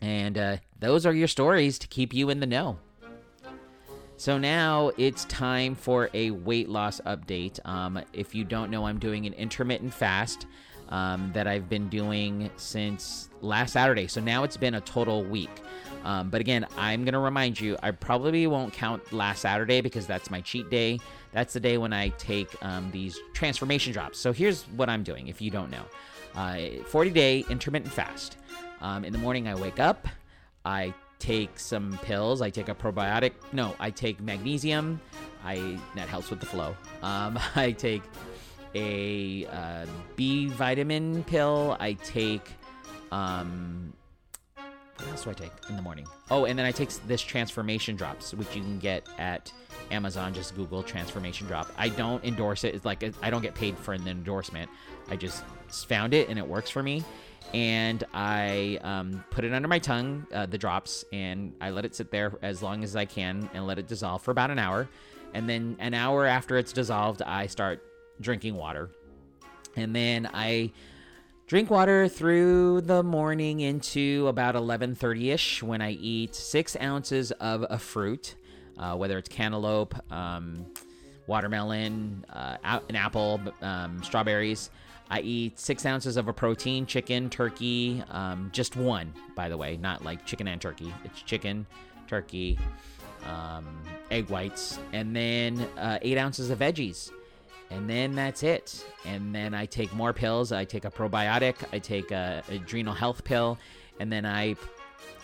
And 0.01 0.38
uh, 0.38 0.58
those 0.80 1.06
are 1.06 1.13
your 1.13 1.27
stories 1.27 1.80
to 1.80 1.88
keep 1.88 2.13
you 2.13 2.30
in 2.30 2.39
the 2.39 2.46
know. 2.46 2.77
So 4.18 4.38
now 4.39 4.92
it's 4.98 5.25
time 5.25 5.75
for 5.75 6.10
a 6.13 6.32
weight 6.32 6.70
loss 6.70 7.00
update. 7.06 7.63
Um, 7.66 8.01
if 8.13 8.34
you 8.34 8.44
don't 8.44 8.72
know, 8.72 8.86
I'm 8.86 8.98
doing 8.98 9.27
an 9.27 9.34
intermittent 9.34 9.94
fast 9.94 10.48
um, 10.89 11.32
that 11.34 11.48
I've 11.48 11.70
been 11.70 11.88
doing 11.88 12.50
since 12.58 13.30
last 13.42 13.74
Saturday. 13.74 14.08
So 14.08 14.20
now 14.20 14.44
it's 14.44 14.58
been 14.58 14.74
a 14.74 14.82
total 14.82 15.24
week. 15.24 15.51
Um, 16.04 16.30
but 16.30 16.42
again, 16.42 16.66
I'm 16.77 17.04
going 17.04 17.13
to 17.13 17.20
remind 17.20 17.60
you, 17.60 17.77
I 17.84 17.92
probably 17.92 18.48
won't 18.48 18.74
count 18.74 19.13
last 19.13 19.42
Saturday 19.42 19.82
because 19.82 20.08
that's 20.08 20.32
my 20.32 20.42
cheat 20.42 20.70
day. 20.72 21.00
That's 21.32 21.54
the 21.54 21.60
day 21.60 21.77
when 21.77 21.94
I 21.94 22.10
take 22.10 22.50
um, 22.63 22.89
these 22.92 23.20
transformation 23.34 23.94
drops. 23.94 24.18
So 24.18 24.32
here's 24.32 24.63
what 24.70 24.89
I'm 24.89 25.04
doing 25.04 25.27
if 25.27 25.42
you 25.42 25.51
don't 25.51 25.70
know 25.70 25.84
40 26.86 27.10
day 27.12 27.44
intermittent 27.50 27.91
fast. 27.91 28.38
Um, 28.82 29.03
in 29.03 29.12
the 29.12 29.20
morning, 29.20 29.48
I 29.48 29.56
wake 29.56 29.79
up, 29.79 30.08
I 30.63 30.94
take 31.20 31.60
some 31.60 31.98
pills. 32.03 32.41
I 32.41 32.50
take 32.50 32.70
a 32.70 32.75
probiotic. 32.75 33.34
No, 33.51 33.75
I 33.79 33.89
take 33.91 34.20
magnesium. 34.22 35.01
I 35.44 35.79
that 35.96 36.08
helps 36.08 36.29
with 36.29 36.39
the 36.39 36.46
flow. 36.46 36.75
Um, 37.01 37.39
I 37.56 37.72
take 37.72 38.03
a 38.75 39.46
uh, 39.46 39.86
B 40.15 40.48
vitamin 40.48 41.24
pill. 41.24 41.77
I 41.79 41.94
take 41.94 42.50
um, 43.12 43.94
what 44.98 45.10
else 45.10 45.24
do 45.24 45.30
I 45.30 45.34
take 45.34 45.51
in 45.70 45.75
the 45.75 45.82
morning? 45.82 46.08
Oh, 46.32 46.46
and 46.46 46.58
then 46.58 46.66
I 46.66 46.72
take 46.72 46.89
this 47.08 47.22
transformation 47.22 47.96
drops, 47.96 48.34
which 48.34 48.56
you 48.56 48.62
can 48.62 48.80
get 48.80 49.08
at 49.18 49.51
Amazon. 49.92 50.34
Just 50.34 50.56
Google 50.56 50.84
transformation 50.84 51.48
drop. 51.48 51.72
I 51.77 51.89
don't 51.89 52.24
endorse 52.24 52.63
it. 52.63 52.74
It's 52.75 52.86
like 52.86 53.04
I 53.22 53.30
don't 53.30 53.42
get 53.42 53.56
paid 53.56 53.77
for 53.77 53.94
an 53.94 54.08
endorsement. 54.08 54.70
I 55.10 55.16
just 55.16 55.44
found 55.70 56.13
it 56.13 56.30
and 56.30 56.39
it 56.39 56.48
works 56.48 56.70
for 56.70 56.82
me. 56.82 57.04
And 57.54 58.04
I 58.13 58.80
um, 58.84 59.24
put 59.30 59.46
it 59.46 59.54
under 59.54 59.68
my 59.68 59.80
tongue, 59.80 60.27
uh, 60.34 60.48
the 60.48 60.58
drops, 60.58 61.06
and 61.13 61.54
I 61.62 61.70
let 61.70 61.86
it 61.86 61.96
sit 61.96 62.12
there 62.12 62.34
as 62.42 62.62
long 62.62 62.84
as 62.84 62.96
I 62.96 63.06
can 63.06 63.50
and 63.54 63.66
let 63.66 63.80
it 63.80 63.88
dissolve 63.88 64.22
for 64.22 64.32
about 64.32 64.51
an 64.51 64.60
hour. 64.60 64.89
And 65.34 65.48
then 65.48 65.77
an 65.80 65.94
hour 65.94 66.25
after 66.25 66.58
it's 66.58 66.74
dissolved, 66.74 67.22
I 67.22 67.48
start 67.48 67.84
drinking 68.20 68.56
water. 68.56 68.89
And 69.75 69.96
then 69.96 70.30
I 70.34 70.72
drink 71.48 71.70
water 71.70 72.08
through 72.08 72.82
the 72.82 73.01
morning 73.01 73.62
into 73.62 74.27
about 74.27 74.56
11.30ish 74.56 75.63
when 75.63 75.82
i 75.82 75.92
eat 75.92 76.36
six 76.36 76.77
ounces 76.82 77.32
of 77.32 77.66
a 77.70 77.80
fruit 77.80 78.36
uh, 78.77 78.96
whether 78.96 79.18
it's 79.18 79.30
cantaloupe 79.30 79.96
um, 80.12 80.66
watermelon 81.27 82.25
uh, 82.34 82.80
an 82.89 82.96
apple 82.96 83.39
um, 83.62 84.01
strawberries. 84.01 84.70
I 85.10 85.22
eat 85.22 85.60
six 85.60 85.86
ounces 85.86 86.18
of 86.18 86.27
a 86.27 86.34
protein 86.34 86.86
chicken 86.86 87.30
turkey 87.30 88.04
um, 88.10 88.50
just 88.51 88.75
one 88.75 89.13
by 89.36 89.48
the 89.50 89.58
way 89.58 89.77
not 89.77 90.04
like 90.04 90.25
chicken 90.25 90.48
and 90.48 90.60
turkey. 90.60 90.94
It's 91.04 91.22
chicken 91.22 91.66
turkey 92.08 92.58
um, 93.25 93.66
egg 94.10 94.30
whites 94.30 94.80
and 94.94 95.16
then 95.16 95.60
uh, 95.77 96.00
eight 96.01 96.18
ounces 96.18 96.50
of 96.50 96.60
veggies 96.60 97.12
and 97.69 97.89
then 97.89 98.15
that's 98.15 98.43
it. 98.43 98.86
And 99.05 99.33
then 99.33 99.53
I 99.53 99.65
take 99.65 99.93
more 99.93 100.13
pills. 100.13 100.51
I 100.51 100.65
take 100.65 100.86
a 100.86 100.91
probiotic. 100.91 101.55
I 101.71 101.79
take 101.79 102.12
a 102.12 102.43
adrenal 102.50 102.93
health 102.93 103.24
pill, 103.24 103.57
and 104.00 104.12
then 104.12 104.25
I 104.25 104.55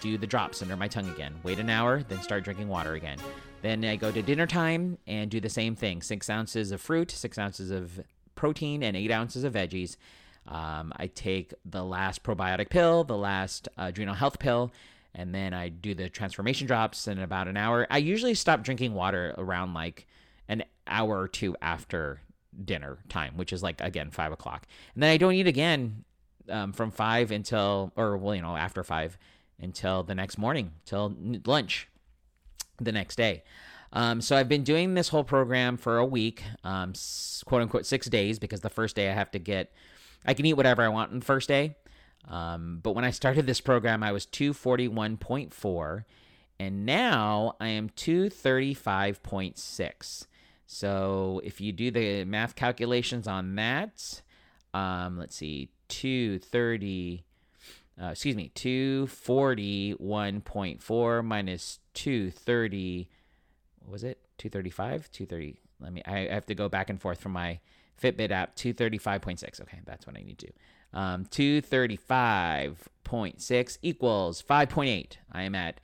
do 0.01 0.17
the 0.17 0.27
drops 0.27 0.61
under 0.61 0.75
my 0.75 0.87
tongue 0.87 1.09
again. 1.09 1.33
Wait 1.43 1.59
an 1.59 1.69
hour, 1.69 2.03
then 2.03 2.21
start 2.21 2.43
drinking 2.43 2.67
water 2.67 2.93
again. 2.93 3.17
Then 3.61 3.85
I 3.85 3.95
go 3.95 4.11
to 4.11 4.21
dinner 4.21 4.45
time 4.45 4.97
and 5.07 5.31
do 5.31 5.39
the 5.39 5.49
same 5.49 5.75
thing: 5.75 6.01
six 6.01 6.29
ounces 6.29 6.71
of 6.71 6.81
fruit, 6.81 7.11
six 7.11 7.37
ounces 7.37 7.71
of 7.71 8.01
protein, 8.35 8.83
and 8.83 8.97
eight 8.97 9.11
ounces 9.11 9.43
of 9.43 9.53
veggies. 9.53 9.95
Um, 10.45 10.91
I 10.97 11.07
take 11.07 11.53
the 11.63 11.85
last 11.85 12.23
probiotic 12.23 12.69
pill, 12.69 13.05
the 13.05 13.17
last 13.17 13.69
adrenal 13.77 14.15
health 14.15 14.39
pill, 14.39 14.73
and 15.15 15.33
then 15.33 15.53
I 15.53 15.69
do 15.69 15.93
the 15.93 16.09
transformation 16.09 16.67
drops 16.67 17.07
in 17.07 17.19
about 17.19 17.47
an 17.47 17.55
hour. 17.55 17.87
I 17.89 17.99
usually 17.99 18.33
stop 18.33 18.63
drinking 18.63 18.93
water 18.93 19.33
around 19.37 19.73
like 19.73 20.05
an 20.49 20.65
hour 20.85 21.21
or 21.21 21.29
two 21.29 21.55
after 21.61 22.19
dinner 22.63 22.99
time, 23.09 23.33
which 23.35 23.53
is 23.53 23.63
like 23.63 23.81
again 23.81 24.11
five 24.11 24.31
o'clock, 24.31 24.67
and 24.93 25.03
then 25.03 25.09
I 25.09 25.17
don't 25.17 25.33
eat 25.33 25.47
again 25.47 26.03
um, 26.49 26.73
from 26.73 26.91
five 26.91 27.31
until 27.31 27.91
or 27.95 28.17
well, 28.17 28.35
you 28.35 28.41
know, 28.41 28.55
after 28.55 28.83
five 28.83 29.17
until 29.59 30.03
the 30.03 30.15
next 30.15 30.37
morning, 30.37 30.71
till 30.85 31.15
lunch 31.45 31.87
the 32.79 32.91
next 32.91 33.15
day. 33.15 33.43
Um, 33.93 34.19
so 34.21 34.35
I've 34.35 34.49
been 34.49 34.63
doing 34.63 34.95
this 34.95 35.09
whole 35.09 35.23
program 35.23 35.77
for 35.77 35.99
a 35.99 36.05
week, 36.05 36.41
um, 36.63 36.93
quote 37.45 37.61
unquote, 37.61 37.85
six 37.85 38.07
days, 38.07 38.39
because 38.39 38.61
the 38.61 38.69
first 38.69 38.95
day 38.95 39.07
I 39.09 39.13
have 39.13 39.29
to 39.31 39.39
get, 39.39 39.71
I 40.25 40.33
can 40.33 40.47
eat 40.47 40.53
whatever 40.53 40.81
I 40.81 40.87
want 40.87 41.11
on 41.11 41.19
the 41.19 41.25
first 41.25 41.47
day. 41.47 41.75
Um, 42.27 42.79
but 42.81 42.95
when 42.95 43.05
I 43.05 43.11
started 43.11 43.45
this 43.45 43.61
program, 43.61 44.01
I 44.01 44.11
was 44.11 44.25
241.4, 44.25 46.05
and 46.59 46.83
now 46.85 47.55
I 47.59 47.67
am 47.67 47.89
235.6. 47.89 50.25
So 50.65 51.41
if 51.43 51.61
you 51.61 51.71
do 51.71 51.91
the 51.91 52.25
math 52.25 52.55
calculations 52.55 53.27
on 53.27 53.53
that, 53.55 54.23
um, 54.73 55.19
let's 55.19 55.35
see, 55.35 55.69
230, 55.89 57.23
uh, 58.01 58.07
excuse 58.07 58.35
me, 58.35 58.51
241.4 58.55 61.25
minus 61.25 61.77
230, 61.93 63.07
what 63.79 63.91
was 63.91 64.03
it? 64.03 64.19
235? 64.37 65.11
230. 65.11 65.59
Let 65.79 65.93
me, 65.93 66.01
I 66.05 66.27
have 66.33 66.47
to 66.47 66.55
go 66.55 66.67
back 66.69 66.89
and 66.89 66.99
forth 66.99 67.19
from 67.19 67.33
my 67.33 67.59
Fitbit 68.01 68.31
app. 68.31 68.55
235.6. 68.55 69.61
Okay, 69.61 69.81
that's 69.85 70.07
what 70.07 70.17
I 70.17 70.23
need 70.23 70.39
to. 70.39 70.51
Um, 70.93 71.25
235.6 71.25 73.77
equals 73.81 74.43
5.8. 74.43 75.11
I 75.31 75.43
am 75.43 75.55
at 75.55 75.79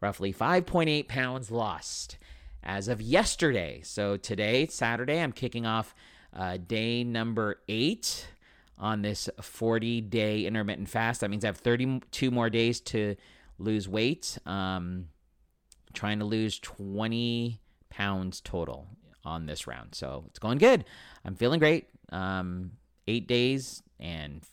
roughly 0.00 0.32
5.8 0.32 1.08
pounds 1.08 1.50
lost 1.50 2.16
as 2.64 2.88
of 2.88 3.00
yesterday. 3.00 3.80
So 3.84 4.16
today, 4.16 4.66
Saturday, 4.66 5.20
I'm 5.20 5.32
kicking 5.32 5.66
off 5.66 5.94
uh, 6.32 6.56
day 6.56 7.04
number 7.04 7.60
eight 7.68 8.26
on 8.78 9.02
this 9.02 9.28
40 9.40 10.00
day 10.00 10.44
intermittent 10.44 10.88
fast. 10.88 11.20
That 11.20 11.30
means 11.30 11.44
I 11.44 11.48
have 11.48 11.58
32 11.58 12.30
more 12.30 12.50
days 12.50 12.80
to 12.80 13.16
lose 13.58 13.88
weight. 13.88 14.38
Um, 14.46 15.08
trying 15.92 16.18
to 16.18 16.24
lose 16.24 16.58
20 16.58 17.60
pounds 17.88 18.40
total 18.40 18.88
on 19.24 19.46
this 19.46 19.66
round. 19.66 19.94
So 19.94 20.24
it's 20.28 20.38
going 20.38 20.58
good. 20.58 20.84
I'm 21.24 21.36
feeling 21.36 21.60
great. 21.60 21.86
Um, 22.10 22.72
eight 23.06 23.28
days 23.28 23.82
and 24.00 24.40
f- 24.42 24.48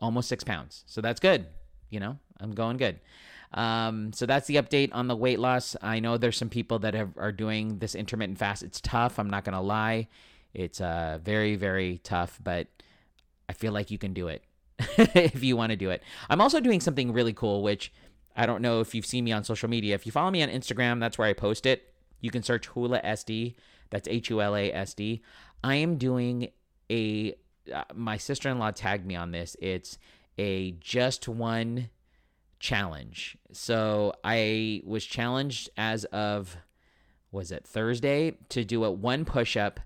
almost 0.00 0.28
six 0.28 0.44
pounds. 0.44 0.84
So 0.86 1.00
that's 1.00 1.20
good. 1.20 1.46
You 1.90 2.00
know, 2.00 2.18
I'm 2.40 2.52
going 2.52 2.76
good. 2.76 3.00
Um, 3.54 4.12
so 4.12 4.26
that's 4.26 4.46
the 4.46 4.56
update 4.56 4.90
on 4.92 5.08
the 5.08 5.16
weight 5.16 5.38
loss. 5.38 5.76
I 5.82 6.00
know 6.00 6.16
there's 6.16 6.36
some 6.36 6.48
people 6.48 6.78
that 6.80 6.94
have, 6.94 7.10
are 7.16 7.32
doing 7.32 7.78
this 7.78 7.94
intermittent 7.94 8.38
fast. 8.38 8.62
It's 8.62 8.80
tough. 8.80 9.18
I'm 9.18 9.28
not 9.28 9.44
going 9.44 9.54
to 9.54 9.60
lie. 9.60 10.08
It's 10.54 10.80
uh, 10.80 11.18
very, 11.22 11.56
very 11.56 11.98
tough, 11.98 12.38
but 12.42 12.68
I 13.48 13.52
feel 13.52 13.72
like 13.72 13.90
you 13.90 13.98
can 13.98 14.14
do 14.14 14.28
it 14.28 14.44
if 14.78 15.42
you 15.42 15.56
want 15.56 15.70
to 15.70 15.76
do 15.76 15.90
it. 15.90 16.02
I'm 16.30 16.40
also 16.40 16.60
doing 16.60 16.80
something 16.80 17.12
really 17.12 17.32
cool, 17.32 17.62
which 17.62 17.92
I 18.36 18.46
don't 18.46 18.62
know 18.62 18.80
if 18.80 18.94
you've 18.94 19.06
seen 19.06 19.24
me 19.24 19.32
on 19.32 19.44
social 19.44 19.68
media. 19.68 19.94
If 19.94 20.06
you 20.06 20.12
follow 20.12 20.30
me 20.30 20.42
on 20.42 20.48
Instagram, 20.48 21.00
that's 21.00 21.18
where 21.18 21.28
I 21.28 21.32
post 21.32 21.66
it. 21.66 21.92
You 22.20 22.30
can 22.30 22.42
search 22.42 22.66
Hula 22.68 23.00
SD. 23.02 23.54
That's 23.90 24.08
H 24.08 24.30
U 24.30 24.40
L 24.40 24.56
A 24.56 24.72
S 24.72 24.94
D. 24.94 25.22
I 25.62 25.76
am 25.76 25.96
doing 25.96 26.48
a. 26.90 27.34
Uh, 27.72 27.84
my 27.94 28.16
sister 28.16 28.48
in 28.48 28.58
law 28.58 28.70
tagged 28.70 29.06
me 29.06 29.14
on 29.14 29.30
this. 29.30 29.56
It's 29.60 29.98
a 30.38 30.72
just 30.80 31.28
one 31.28 31.90
challenge. 32.62 33.36
So 33.52 34.14
I 34.22 34.82
was 34.86 35.04
challenged 35.04 35.68
as 35.76 36.04
of 36.06 36.56
was 37.32 37.50
it 37.50 37.66
Thursday 37.66 38.38
to 38.50 38.64
do 38.64 38.84
a 38.84 38.90
one 38.90 39.24
push 39.24 39.56
up 39.56 39.80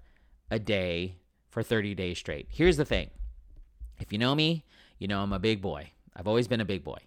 a 0.50 0.59
day 0.59 1.16
for 1.49 1.62
30 1.62 1.95
days 1.95 2.18
straight. 2.18 2.49
Here's 2.50 2.76
the 2.76 2.85
thing. 2.85 3.11
If 3.99 4.12
you 4.12 4.18
know 4.18 4.35
me, 4.35 4.62
you 4.99 5.09
know 5.09 5.23
I'm 5.23 5.33
a 5.33 5.38
big 5.38 5.62
boy. 5.62 5.90
I've 6.14 6.28
always 6.28 6.49
been 6.49 6.61
a 6.61 6.66
big 6.66 6.85
boy. 6.85 6.99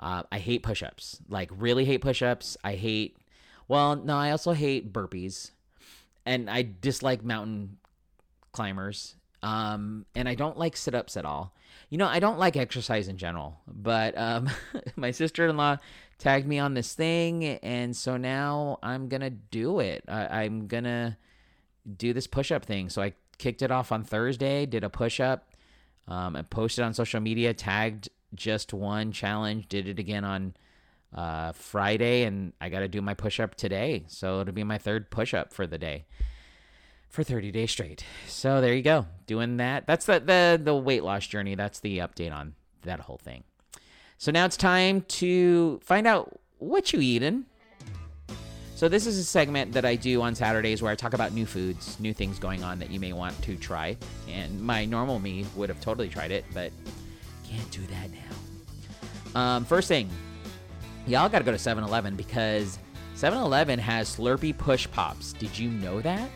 Uh, 0.00 0.24
I 0.32 0.38
hate 0.38 0.64
push 0.64 0.82
ups, 0.82 1.20
like, 1.28 1.48
really 1.56 1.84
hate 1.84 2.00
push 2.00 2.20
ups. 2.20 2.56
I 2.64 2.74
hate, 2.74 3.16
well, 3.68 3.94
no, 3.94 4.16
I 4.16 4.32
also 4.32 4.52
hate 4.52 4.92
burpees. 4.92 5.52
And 6.26 6.50
I 6.50 6.68
dislike 6.80 7.22
mountain 7.22 7.76
climbers. 8.50 9.14
Um, 9.44 10.06
and 10.14 10.26
I 10.26 10.34
don't 10.34 10.58
like 10.58 10.74
sit 10.74 10.94
ups 10.94 11.18
at 11.18 11.26
all. 11.26 11.54
You 11.90 11.98
know, 11.98 12.06
I 12.06 12.18
don't 12.18 12.38
like 12.38 12.56
exercise 12.56 13.08
in 13.08 13.18
general, 13.18 13.60
but 13.66 14.16
um, 14.16 14.48
my 14.96 15.10
sister 15.10 15.46
in 15.46 15.58
law 15.58 15.76
tagged 16.16 16.46
me 16.46 16.58
on 16.58 16.72
this 16.72 16.94
thing, 16.94 17.44
and 17.44 17.94
so 17.94 18.16
now 18.16 18.78
I'm 18.82 19.08
gonna 19.08 19.28
do 19.28 19.80
it. 19.80 20.02
I, 20.08 20.44
I'm 20.44 20.66
gonna 20.66 21.18
do 21.98 22.14
this 22.14 22.26
push 22.26 22.50
up 22.50 22.64
thing. 22.64 22.88
So 22.88 23.02
I 23.02 23.12
kicked 23.36 23.60
it 23.60 23.70
off 23.70 23.92
on 23.92 24.02
Thursday, 24.02 24.64
did 24.64 24.82
a 24.82 24.88
push 24.88 25.20
up, 25.20 25.50
um, 26.08 26.36
and 26.36 26.48
posted 26.48 26.82
on 26.82 26.94
social 26.94 27.20
media, 27.20 27.52
tagged 27.52 28.08
just 28.34 28.72
one 28.72 29.12
challenge, 29.12 29.68
did 29.68 29.86
it 29.86 29.98
again 29.98 30.24
on 30.24 30.54
uh, 31.14 31.52
Friday, 31.52 32.22
and 32.22 32.54
I 32.62 32.70
got 32.70 32.80
to 32.80 32.88
do 32.88 33.02
my 33.02 33.12
push 33.12 33.38
up 33.40 33.56
today. 33.56 34.04
So 34.08 34.40
it'll 34.40 34.54
be 34.54 34.64
my 34.64 34.78
third 34.78 35.10
push 35.10 35.34
up 35.34 35.52
for 35.52 35.66
the 35.66 35.76
day 35.76 36.06
for 37.14 37.22
30 37.22 37.52
days 37.52 37.70
straight. 37.70 38.04
So 38.26 38.60
there 38.60 38.74
you 38.74 38.82
go. 38.82 39.06
Doing 39.26 39.58
that. 39.58 39.86
That's 39.86 40.04
the 40.04 40.18
the 40.18 40.60
the 40.62 40.74
weight 40.74 41.04
loss 41.04 41.26
journey. 41.26 41.54
That's 41.54 41.78
the 41.78 41.98
update 41.98 42.34
on 42.34 42.56
that 42.82 43.00
whole 43.00 43.18
thing. 43.18 43.44
So 44.18 44.32
now 44.32 44.44
it's 44.46 44.56
time 44.56 45.02
to 45.02 45.78
find 45.84 46.08
out 46.08 46.40
what 46.58 46.92
you 46.92 47.00
eating. 47.00 47.44
So 48.74 48.88
this 48.88 49.06
is 49.06 49.16
a 49.16 49.24
segment 49.24 49.72
that 49.72 49.84
I 49.84 49.94
do 49.94 50.22
on 50.22 50.34
Saturdays 50.34 50.82
where 50.82 50.90
I 50.90 50.96
talk 50.96 51.14
about 51.14 51.32
new 51.32 51.46
foods, 51.46 52.00
new 52.00 52.12
things 52.12 52.40
going 52.40 52.64
on 52.64 52.80
that 52.80 52.90
you 52.90 52.98
may 52.98 53.12
want 53.12 53.40
to 53.42 53.56
try. 53.56 53.96
And 54.28 54.60
my 54.60 54.84
normal 54.84 55.20
me 55.20 55.46
would 55.54 55.68
have 55.68 55.80
totally 55.80 56.08
tried 56.08 56.32
it, 56.32 56.44
but 56.52 56.72
can't 57.48 57.70
do 57.70 57.82
that 57.82 58.10
now. 58.10 59.40
Um, 59.40 59.64
first 59.64 59.86
thing, 59.86 60.10
y'all 61.06 61.28
got 61.28 61.38
to 61.38 61.44
go 61.44 61.52
to 61.52 61.56
7-Eleven 61.56 62.16
because 62.16 62.80
7-Eleven 63.14 63.78
has 63.78 64.16
Slurpee 64.16 64.58
Push 64.58 64.88
Pops. 64.90 65.32
Did 65.34 65.56
you 65.56 65.70
know 65.70 66.00
that? 66.00 66.28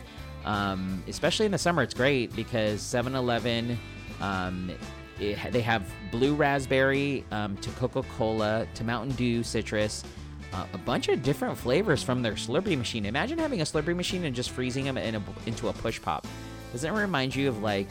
Um, 0.49 1.03
especially 1.07 1.45
in 1.45 1.51
the 1.51 1.59
summer, 1.59 1.83
it's 1.83 1.93
great 1.93 2.35
because 2.35 2.81
7 2.81 3.13
Eleven, 3.13 3.77
um, 4.19 4.71
they 5.19 5.61
have 5.61 5.87
blue 6.09 6.33
raspberry 6.33 7.23
um, 7.29 7.55
to 7.57 7.69
Coca 7.71 8.01
Cola 8.17 8.65
to 8.73 8.83
Mountain 8.83 9.15
Dew 9.15 9.43
citrus. 9.43 10.03
Uh, 10.51 10.65
a 10.73 10.77
bunch 10.79 11.07
of 11.07 11.21
different 11.21 11.55
flavors 11.55 12.01
from 12.01 12.23
their 12.23 12.33
Slurpee 12.33 12.75
machine. 12.75 13.05
Imagine 13.05 13.37
having 13.37 13.61
a 13.61 13.63
Slurpee 13.63 13.95
machine 13.95 14.25
and 14.25 14.35
just 14.35 14.49
freezing 14.49 14.85
them 14.85 14.97
in 14.97 15.13
a, 15.13 15.23
into 15.45 15.67
a 15.67 15.73
push 15.73 16.01
pop. 16.01 16.25
Does 16.71 16.83
it 16.83 16.91
remind 16.91 17.35
you 17.35 17.47
of 17.47 17.61
like 17.61 17.87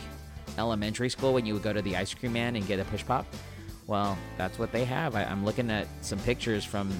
elementary 0.58 1.10
school 1.10 1.34
when 1.34 1.46
you 1.46 1.54
would 1.54 1.62
go 1.62 1.72
to 1.72 1.80
the 1.80 1.94
ice 1.94 2.12
cream 2.12 2.32
man 2.32 2.56
and 2.56 2.66
get 2.66 2.80
a 2.80 2.84
push 2.86 3.06
pop? 3.06 3.24
Well, 3.86 4.18
that's 4.36 4.58
what 4.58 4.72
they 4.72 4.84
have. 4.84 5.14
I, 5.14 5.22
am 5.22 5.44
looking 5.44 5.70
at 5.70 5.86
some 6.00 6.18
pictures 6.20 6.64
from 6.64 6.90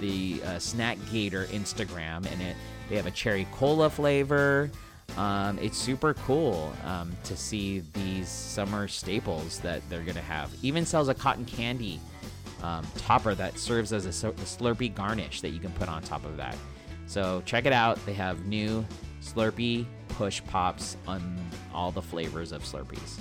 the 0.00 0.42
uh, 0.44 0.58
Snack 0.58 0.98
Gator 1.12 1.44
Instagram, 1.52 2.26
and 2.32 2.42
it 2.42 2.56
they 2.88 2.96
have 2.96 3.06
a 3.06 3.10
cherry 3.10 3.46
cola 3.52 3.90
flavor. 3.90 4.70
Um, 5.16 5.58
it's 5.60 5.78
super 5.78 6.14
cool 6.14 6.72
um, 6.84 7.16
to 7.24 7.36
see 7.36 7.82
these 7.94 8.28
summer 8.28 8.86
staples 8.86 9.60
that 9.60 9.82
they're 9.88 10.02
gonna 10.02 10.20
have. 10.20 10.50
Even 10.62 10.84
sells 10.84 11.08
a 11.08 11.14
cotton 11.14 11.44
candy 11.44 12.00
um, 12.62 12.86
topper 12.96 13.34
that 13.34 13.58
serves 13.58 13.92
as 13.92 14.06
a, 14.06 14.10
Slurpee 14.10 14.94
garnish 14.94 15.40
that 15.40 15.50
you 15.50 15.60
can 15.60 15.72
put 15.72 15.88
on 15.88 16.02
top 16.02 16.24
of 16.24 16.36
that. 16.36 16.56
So 17.06 17.42
check 17.46 17.66
it 17.66 17.72
out. 17.72 18.04
They 18.04 18.14
have 18.14 18.46
new 18.46 18.84
Slurpee 19.22 19.86
push 20.08 20.42
pops 20.44 20.96
on 21.06 21.38
all 21.72 21.90
the 21.90 22.02
flavors 22.02 22.52
of 22.52 22.62
Slurpees. 22.62 23.18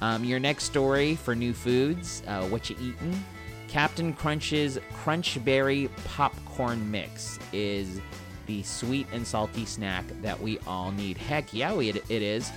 Um, 0.00 0.24
your 0.24 0.38
next 0.38 0.64
story 0.64 1.16
for 1.16 1.34
new 1.34 1.52
foods, 1.52 2.22
uh, 2.26 2.44
what 2.48 2.68
you 2.68 2.76
eating? 2.80 3.24
Captain 3.68 4.12
Crunch's 4.12 4.78
Crunch 4.92 5.42
Berry 5.44 5.88
Popcorn 6.04 6.90
Mix 6.90 7.38
is 7.52 8.00
the 8.46 8.62
sweet 8.62 9.06
and 9.12 9.26
salty 9.26 9.64
snack 9.64 10.04
that 10.22 10.40
we 10.40 10.58
all 10.66 10.90
need. 10.92 11.16
Heck 11.16 11.52
yeah, 11.52 11.74
we, 11.74 11.90
it, 11.90 12.10
is. 12.10 12.50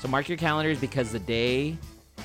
So 0.00 0.08
mark 0.08 0.28
your 0.28 0.38
calendars 0.38 0.78
because 0.78 1.12
the 1.12 1.18
day 1.18 1.76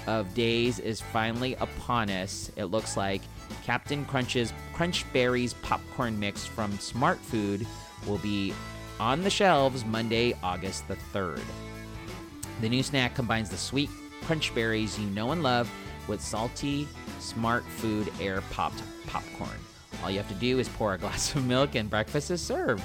of 0.08 0.34
days 0.34 0.80
is 0.80 1.01
finally 1.01 1.56
upon 1.56 2.10
us. 2.10 2.51
It 2.56 2.65
looks 2.65 2.98
like 2.98 3.22
Captain 3.63 4.06
Crunch's 4.06 4.53
Crunch 4.74 5.12
Berries 5.13 5.53
Popcorn 5.62 6.20
Mix 6.20 6.46
from 6.46 6.72
Smartfood 6.74 7.65
will 8.08 8.18
be 8.20 8.53
on 9.00 9.24
the 9.24 9.30
shelves 9.30 9.86
Monday, 9.86 10.34
August 10.44 10.88
the 10.88 10.96
3rd. 11.13 11.41
The 12.62 12.70
new 12.70 12.84
snack 12.84 13.15
combines 13.15 13.50
the 13.50 13.58
sweet 13.58 13.89
crunch 14.22 14.53
berries 14.53 15.00
you 15.00 15.08
know 15.08 15.32
and 15.32 15.41
love 15.41 15.72
with 16.08 16.22
salty, 16.22 16.88
smart 17.20 17.63
food 17.63 18.12
air 18.20 18.41
popped 18.51 18.84
popcorn. 19.08 19.50
All 20.03 20.12
you 20.12 20.18
have 20.18 20.30
to 20.30 20.36
do 20.36 20.60
is 20.60 20.70
pour 20.70 20.94
a 20.94 20.98
glass 21.00 21.36
of 21.36 21.46
milk 21.46 21.75
and 21.75 21.89
breakfast 21.89 22.32
is 22.32 22.41
served. 22.41 22.84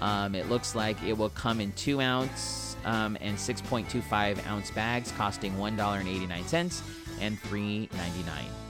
Um, 0.00 0.34
it 0.34 0.48
looks 0.48 0.74
like 0.74 1.02
it 1.02 1.16
will 1.16 1.30
come 1.30 1.60
in 1.60 1.72
two 1.72 2.00
ounce 2.00 2.76
um, 2.84 3.16
and 3.20 3.36
6.25 3.36 4.46
ounce 4.46 4.70
bags, 4.70 5.12
costing 5.12 5.52
$1.89 5.54 6.82
and 7.20 7.42
$3.99 7.42 7.88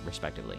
respectively. 0.04 0.58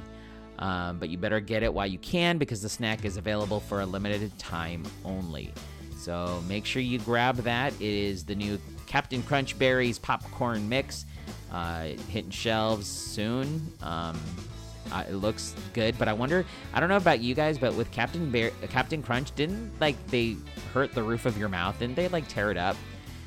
Um, 0.59 0.99
but 0.99 1.09
you 1.09 1.17
better 1.17 1.39
get 1.39 1.63
it 1.63 1.73
while 1.73 1.87
you 1.87 1.97
can 1.99 2.37
because 2.37 2.61
the 2.61 2.69
snack 2.69 3.05
is 3.05 3.17
available 3.17 3.59
for 3.59 3.81
a 3.81 3.85
limited 3.85 4.37
time 4.37 4.83
only. 5.05 5.53
So 5.97 6.41
make 6.47 6.65
sure 6.65 6.81
you 6.81 6.99
grab 6.99 7.37
that. 7.37 7.73
It 7.73 7.81
is 7.81 8.23
the 8.23 8.35
new 8.35 8.59
Captain 8.85 9.23
Crunch 9.23 9.57
Berries 9.57 9.99
popcorn 9.99 10.67
mix, 10.67 11.05
uh, 11.51 11.89
hitting 12.09 12.31
shelves 12.31 12.87
soon. 12.87 13.71
Um, 13.81 14.19
uh, 14.91 15.03
it 15.07 15.15
looks 15.15 15.53
good, 15.73 15.97
but 15.97 16.07
I 16.07 16.13
wonder. 16.13 16.45
I 16.73 16.79
don't 16.79 16.89
know 16.89 16.97
about 16.97 17.19
you 17.19 17.35
guys, 17.35 17.57
but 17.57 17.73
with 17.75 17.91
Captain 17.91 18.29
Bear, 18.31 18.51
Captain 18.69 19.03
Crunch, 19.03 19.33
didn't 19.35 19.71
like 19.79 19.95
they 20.07 20.35
hurt 20.73 20.93
the 20.93 21.03
roof 21.03 21.25
of 21.25 21.37
your 21.37 21.49
mouth? 21.49 21.77
Didn't 21.79 21.95
they 21.95 22.07
like 22.07 22.27
tear 22.27 22.51
it 22.51 22.57
up? 22.57 22.75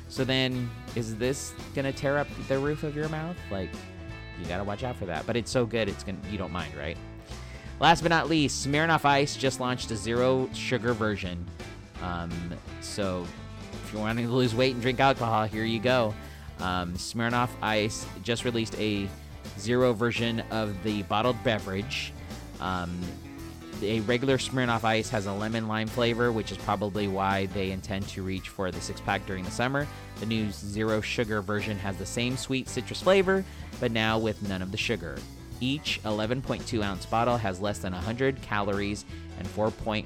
So 0.09 0.23
then, 0.23 0.69
is 0.95 1.15
this 1.15 1.53
gonna 1.73 1.93
tear 1.93 2.17
up 2.17 2.27
the 2.47 2.59
roof 2.59 2.83
of 2.83 2.95
your 2.95 3.09
mouth? 3.09 3.37
Like, 3.49 3.69
you 4.39 4.45
gotta 4.47 4.63
watch 4.63 4.83
out 4.83 4.95
for 4.97 5.05
that. 5.05 5.25
But 5.25 5.37
it's 5.37 5.51
so 5.51 5.65
good, 5.65 5.87
it's 5.87 6.03
gonna 6.03 6.19
you 6.29 6.37
don't 6.37 6.51
mind, 6.51 6.75
right? 6.75 6.97
Last 7.79 8.01
but 8.01 8.09
not 8.09 8.29
least, 8.29 8.67
Smirnoff 8.67 9.05
Ice 9.05 9.35
just 9.35 9.59
launched 9.59 9.89
a 9.91 9.95
zero 9.95 10.49
sugar 10.53 10.93
version. 10.93 11.45
Um, 12.01 12.31
so 12.81 13.25
if 13.71 13.93
you're 13.93 14.01
wanting 14.01 14.27
to 14.27 14.31
lose 14.31 14.53
weight 14.53 14.73
and 14.73 14.81
drink 14.81 14.99
alcohol, 14.99 15.45
here 15.45 15.65
you 15.65 15.79
go. 15.79 16.13
Um, 16.59 16.93
Smirnoff 16.93 17.49
Ice 17.61 18.05
just 18.21 18.45
released 18.45 18.77
a 18.79 19.07
zero 19.59 19.93
version 19.93 20.41
of 20.51 20.81
the 20.83 21.03
bottled 21.03 21.41
beverage. 21.43 22.13
Um, 22.59 22.99
a 23.81 23.99
regular 24.01 24.37
Smirnoff 24.37 24.83
Ice 24.83 25.09
has 25.09 25.25
a 25.25 25.33
lemon 25.33 25.67
lime 25.67 25.87
flavor, 25.87 26.31
which 26.31 26.51
is 26.51 26.57
probably 26.59 27.07
why 27.07 27.47
they 27.47 27.71
intend 27.71 28.07
to 28.09 28.23
reach 28.23 28.49
for 28.49 28.71
the 28.71 28.79
six 28.79 29.01
pack 29.01 29.25
during 29.25 29.43
the 29.43 29.51
summer. 29.51 29.87
The 30.19 30.25
new 30.25 30.51
zero 30.51 31.01
sugar 31.01 31.41
version 31.41 31.77
has 31.79 31.97
the 31.97 32.05
same 32.05 32.37
sweet 32.37 32.69
citrus 32.69 33.01
flavor, 33.01 33.43
but 33.79 33.91
now 33.91 34.17
with 34.17 34.47
none 34.47 34.61
of 34.61 34.71
the 34.71 34.77
sugar. 34.77 35.17
Each 35.59 36.01
11.2 36.03 36.83
ounce 36.83 37.05
bottle 37.05 37.37
has 37.37 37.61
less 37.61 37.79
than 37.79 37.93
100 37.93 38.41
calories 38.41 39.05
and 39.39 39.47
4.5% 39.47 40.05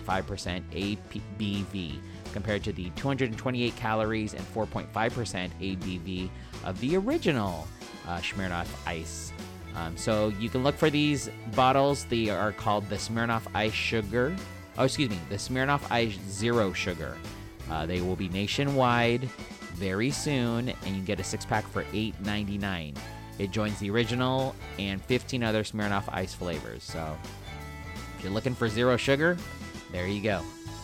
ABV, 0.72 2.00
compared 2.32 2.64
to 2.64 2.74
the 2.74 2.90
228 2.92 3.76
calories 3.76 4.34
and 4.34 4.46
4.5% 4.54 4.90
ABV 4.92 6.30
of 6.64 6.80
the 6.80 6.96
original 6.98 7.68
uh, 8.08 8.18
Smirnoff 8.20 8.68
Ice. 8.86 9.32
Um, 9.76 9.96
so 9.96 10.30
you 10.40 10.50
can 10.50 10.64
look 10.64 10.76
for 10.76 10.90
these 10.90 11.30
bottles. 11.56 12.06
They 12.06 12.30
are 12.30 12.52
called 12.52 12.90
the 12.90 12.96
Smirnoff 12.96 13.44
Ice 13.54 13.74
Sugar. 13.74 14.36
Oh, 14.78 14.86
excuse 14.86 15.10
me, 15.10 15.20
the 15.30 15.36
Smirnoff 15.36 15.82
Ice 15.92 16.18
Zero 16.30 16.74
Sugar. 16.74 17.18
Uh, 17.70 17.86
they 17.86 18.02
will 18.02 18.16
be 18.16 18.30
nationwide 18.30 19.24
very 19.76 20.10
soon, 20.10 20.70
and 20.70 20.96
you 20.96 21.02
get 21.04 21.20
a 21.20 21.24
six 21.24 21.46
pack 21.46 21.68
for 21.68 21.84
$8.99. 21.86 22.96
It 23.38 23.52
joins 23.52 23.78
the 23.80 23.92
original 23.92 24.56
and 24.80 25.02
15 25.04 25.44
other 25.44 25.64
Smirnoff 25.64 26.06
Ice 26.12 26.34
flavors. 26.34 26.84
So 26.84 27.16
if 28.18 28.24
you're 28.24 28.34
looking 28.34 28.56
for 28.56 28.68
zero 28.68 28.98
sugar, 28.98 29.38
there 29.92 30.08
you 30.08 30.22
go. 30.22 30.42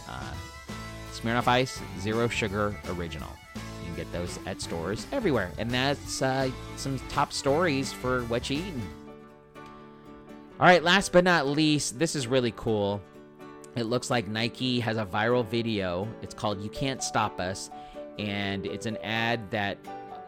Uh, 0.07 0.33
Smirnoff 1.13 1.47
Ice 1.47 1.81
Zero 1.99 2.27
Sugar 2.27 2.75
Original. 2.89 3.29
Can 3.93 4.03
get 4.03 4.11
those 4.11 4.39
at 4.45 4.61
stores 4.61 5.07
everywhere. 5.11 5.51
And 5.57 5.69
that's 5.69 6.21
uh, 6.21 6.49
some 6.77 6.99
top 7.09 7.33
stories 7.33 7.91
for 7.91 8.23
what 8.23 8.49
you 8.49 8.57
eating. 8.57 8.81
All 10.59 10.67
right, 10.67 10.83
last 10.83 11.11
but 11.11 11.23
not 11.23 11.47
least, 11.47 11.99
this 11.99 12.15
is 12.15 12.27
really 12.27 12.53
cool. 12.55 13.01
It 13.75 13.83
looks 13.83 14.09
like 14.09 14.27
Nike 14.27 14.79
has 14.79 14.97
a 14.97 15.05
viral 15.05 15.45
video. 15.45 16.07
It's 16.21 16.33
called 16.33 16.61
You 16.61 16.69
Can't 16.69 17.03
Stop 17.03 17.39
Us. 17.39 17.69
And 18.19 18.65
it's 18.65 18.85
an 18.85 18.97
ad 18.97 19.49
that 19.51 19.77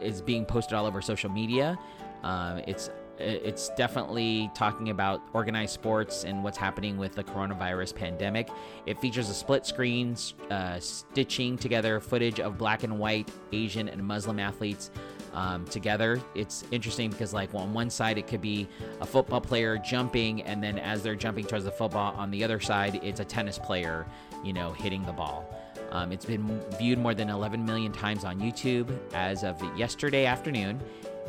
is 0.00 0.20
being 0.20 0.44
posted 0.44 0.74
all 0.74 0.86
over 0.86 1.00
social 1.00 1.30
media. 1.30 1.78
Um, 2.22 2.58
it's 2.66 2.90
it's 3.18 3.70
definitely 3.70 4.50
talking 4.54 4.90
about 4.90 5.22
organized 5.32 5.72
sports 5.72 6.24
and 6.24 6.42
what's 6.44 6.58
happening 6.58 6.96
with 6.96 7.14
the 7.14 7.24
coronavirus 7.24 7.94
pandemic. 7.94 8.48
It 8.84 8.98
features 8.98 9.30
a 9.30 9.34
split 9.34 9.66
screen 9.66 10.16
uh, 10.50 10.78
stitching 10.80 11.56
together 11.56 12.00
footage 12.00 12.40
of 12.40 12.58
black 12.58 12.82
and 12.82 12.98
white 12.98 13.30
Asian 13.52 13.88
and 13.88 14.02
Muslim 14.02 14.38
athletes 14.38 14.90
um, 15.32 15.64
together. 15.66 16.20
It's 16.34 16.64
interesting 16.70 17.10
because, 17.10 17.32
like, 17.32 17.52
well, 17.52 17.62
on 17.62 17.72
one 17.72 17.90
side 17.90 18.18
it 18.18 18.26
could 18.26 18.40
be 18.40 18.66
a 19.00 19.06
football 19.06 19.40
player 19.40 19.78
jumping, 19.78 20.42
and 20.42 20.62
then 20.62 20.78
as 20.78 21.02
they're 21.02 21.14
jumping 21.14 21.44
towards 21.44 21.64
the 21.64 21.70
football, 21.70 22.14
on 22.16 22.30
the 22.30 22.42
other 22.42 22.58
side 22.58 23.00
it's 23.02 23.20
a 23.20 23.24
tennis 23.24 23.58
player, 23.58 24.06
you 24.42 24.52
know, 24.52 24.72
hitting 24.72 25.04
the 25.04 25.12
ball. 25.12 25.48
Um, 25.92 26.10
it's 26.10 26.24
been 26.24 26.60
viewed 26.78 26.98
more 26.98 27.14
than 27.14 27.28
11 27.28 27.64
million 27.64 27.92
times 27.92 28.24
on 28.24 28.40
YouTube 28.40 28.96
as 29.14 29.44
of 29.44 29.62
yesterday 29.78 30.26
afternoon, 30.26 30.80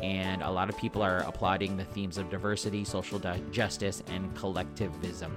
and 0.02 0.42
a 0.42 0.50
lot 0.50 0.68
of 0.68 0.76
people 0.76 1.02
are 1.02 1.18
applauding 1.18 1.76
the 1.76 1.84
themes 1.84 2.18
of 2.18 2.30
diversity, 2.30 2.84
social 2.84 3.20
justice, 3.50 4.02
and 4.08 4.34
collectivism. 4.36 5.36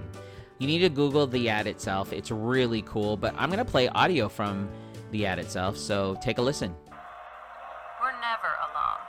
You 0.59 0.67
need 0.67 0.79
to 0.79 0.89
Google 0.89 1.25
the 1.25 1.49
ad 1.49 1.65
itself. 1.65 2.13
It's 2.13 2.29
really 2.29 2.83
cool, 2.83 3.17
but 3.17 3.33
I'm 3.37 3.49
going 3.49 3.57
to 3.57 3.65
play 3.65 3.89
audio 3.89 4.29
from 4.29 4.69
the 5.11 5.25
ad 5.25 5.39
itself, 5.39 5.77
so 5.77 6.15
take 6.21 6.37
a 6.37 6.41
listen. 6.41 6.75
We're 7.99 8.11
never 8.21 8.53
alone. 8.69 9.01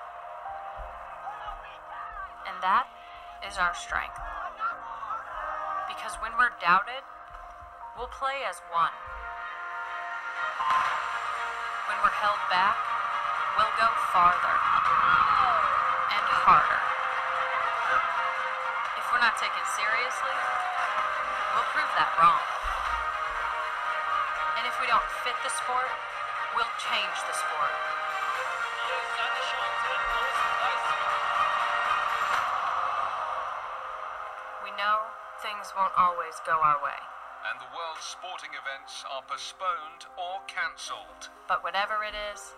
And 2.49 2.57
that 2.63 2.87
is 3.47 3.59
our 3.59 3.75
strength. 3.75 4.19
Because 5.89 6.17
when 6.23 6.33
we're 6.39 6.57
doubted, 6.61 7.05
we'll 7.99 8.09
play 8.09 8.41
as 8.49 8.57
one. 8.73 8.97
When 11.89 11.99
we're 12.03 12.17
held 12.17 12.41
back, 12.51 12.92
we'll 13.57 13.77
go 13.77 13.89
farther 14.13 14.57
and 16.09 16.27
harder. 16.45 16.81
If 18.97 19.05
we're 19.13 19.21
not 19.21 19.37
taken 19.37 19.65
seriously, 19.77 20.37
we'll 21.53 21.69
prove 21.77 21.93
that 22.01 22.13
wrong. 22.17 22.41
And 24.57 24.65
if 24.65 24.77
we 24.81 24.87
don't 24.89 25.05
fit 25.21 25.37
the 25.45 25.53
sport, 25.53 25.91
we'll 26.57 26.73
change 26.81 27.17
the 27.29 27.37
sport. 27.37 27.75
We 34.65 34.71
know 34.81 35.13
things 35.45 35.75
won't 35.77 35.93
always 35.99 36.41
go 36.47 36.57
our 36.57 36.81
way. 36.81 37.01
And 37.51 37.59
the 37.59 37.69
world's 37.75 38.07
sporting 38.07 38.55
events 38.55 39.05
are 39.11 39.21
postponed 39.27 40.07
or 40.15 40.41
cancelled. 40.47 41.29
But 41.51 41.67
whatever 41.67 42.07
it 42.07 42.15
is, 42.15 42.55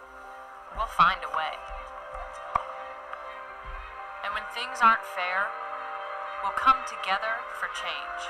We'll 0.74 0.90
find 0.90 1.22
a 1.22 1.30
way. 1.38 1.54
And 4.26 4.34
when 4.34 4.42
things 4.58 4.82
aren't 4.82 5.06
fair, 5.14 5.46
we'll 6.42 6.58
come 6.58 6.82
together 6.90 7.30
for 7.62 7.70
change. 7.78 8.20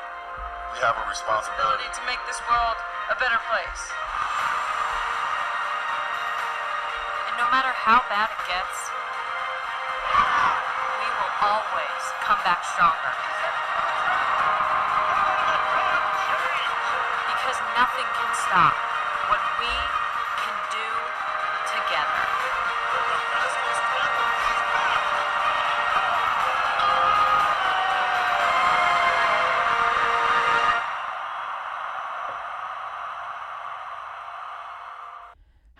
We 0.76 0.85
have 0.85 0.92
a 1.00 1.07
responsibility 1.09 1.88
to 1.88 2.02
make 2.04 2.20
this 2.28 2.37
world 2.44 2.76
a 3.09 3.16
better 3.16 3.40
place. 3.48 3.85
And 7.33 7.40
no 7.40 7.48
matter 7.48 7.72
how 7.72 8.04
bad 8.12 8.28
it 8.28 8.42
gets, 8.44 8.76
we 11.00 11.09
will 11.16 11.35
always 11.48 12.02
come 12.28 12.40
back 12.44 12.61
stronger. 12.76 13.14
Because 17.33 17.59
nothing 17.72 18.09
can 18.20 18.30
stop 18.37 18.76
what 19.33 19.40
we 19.64 19.72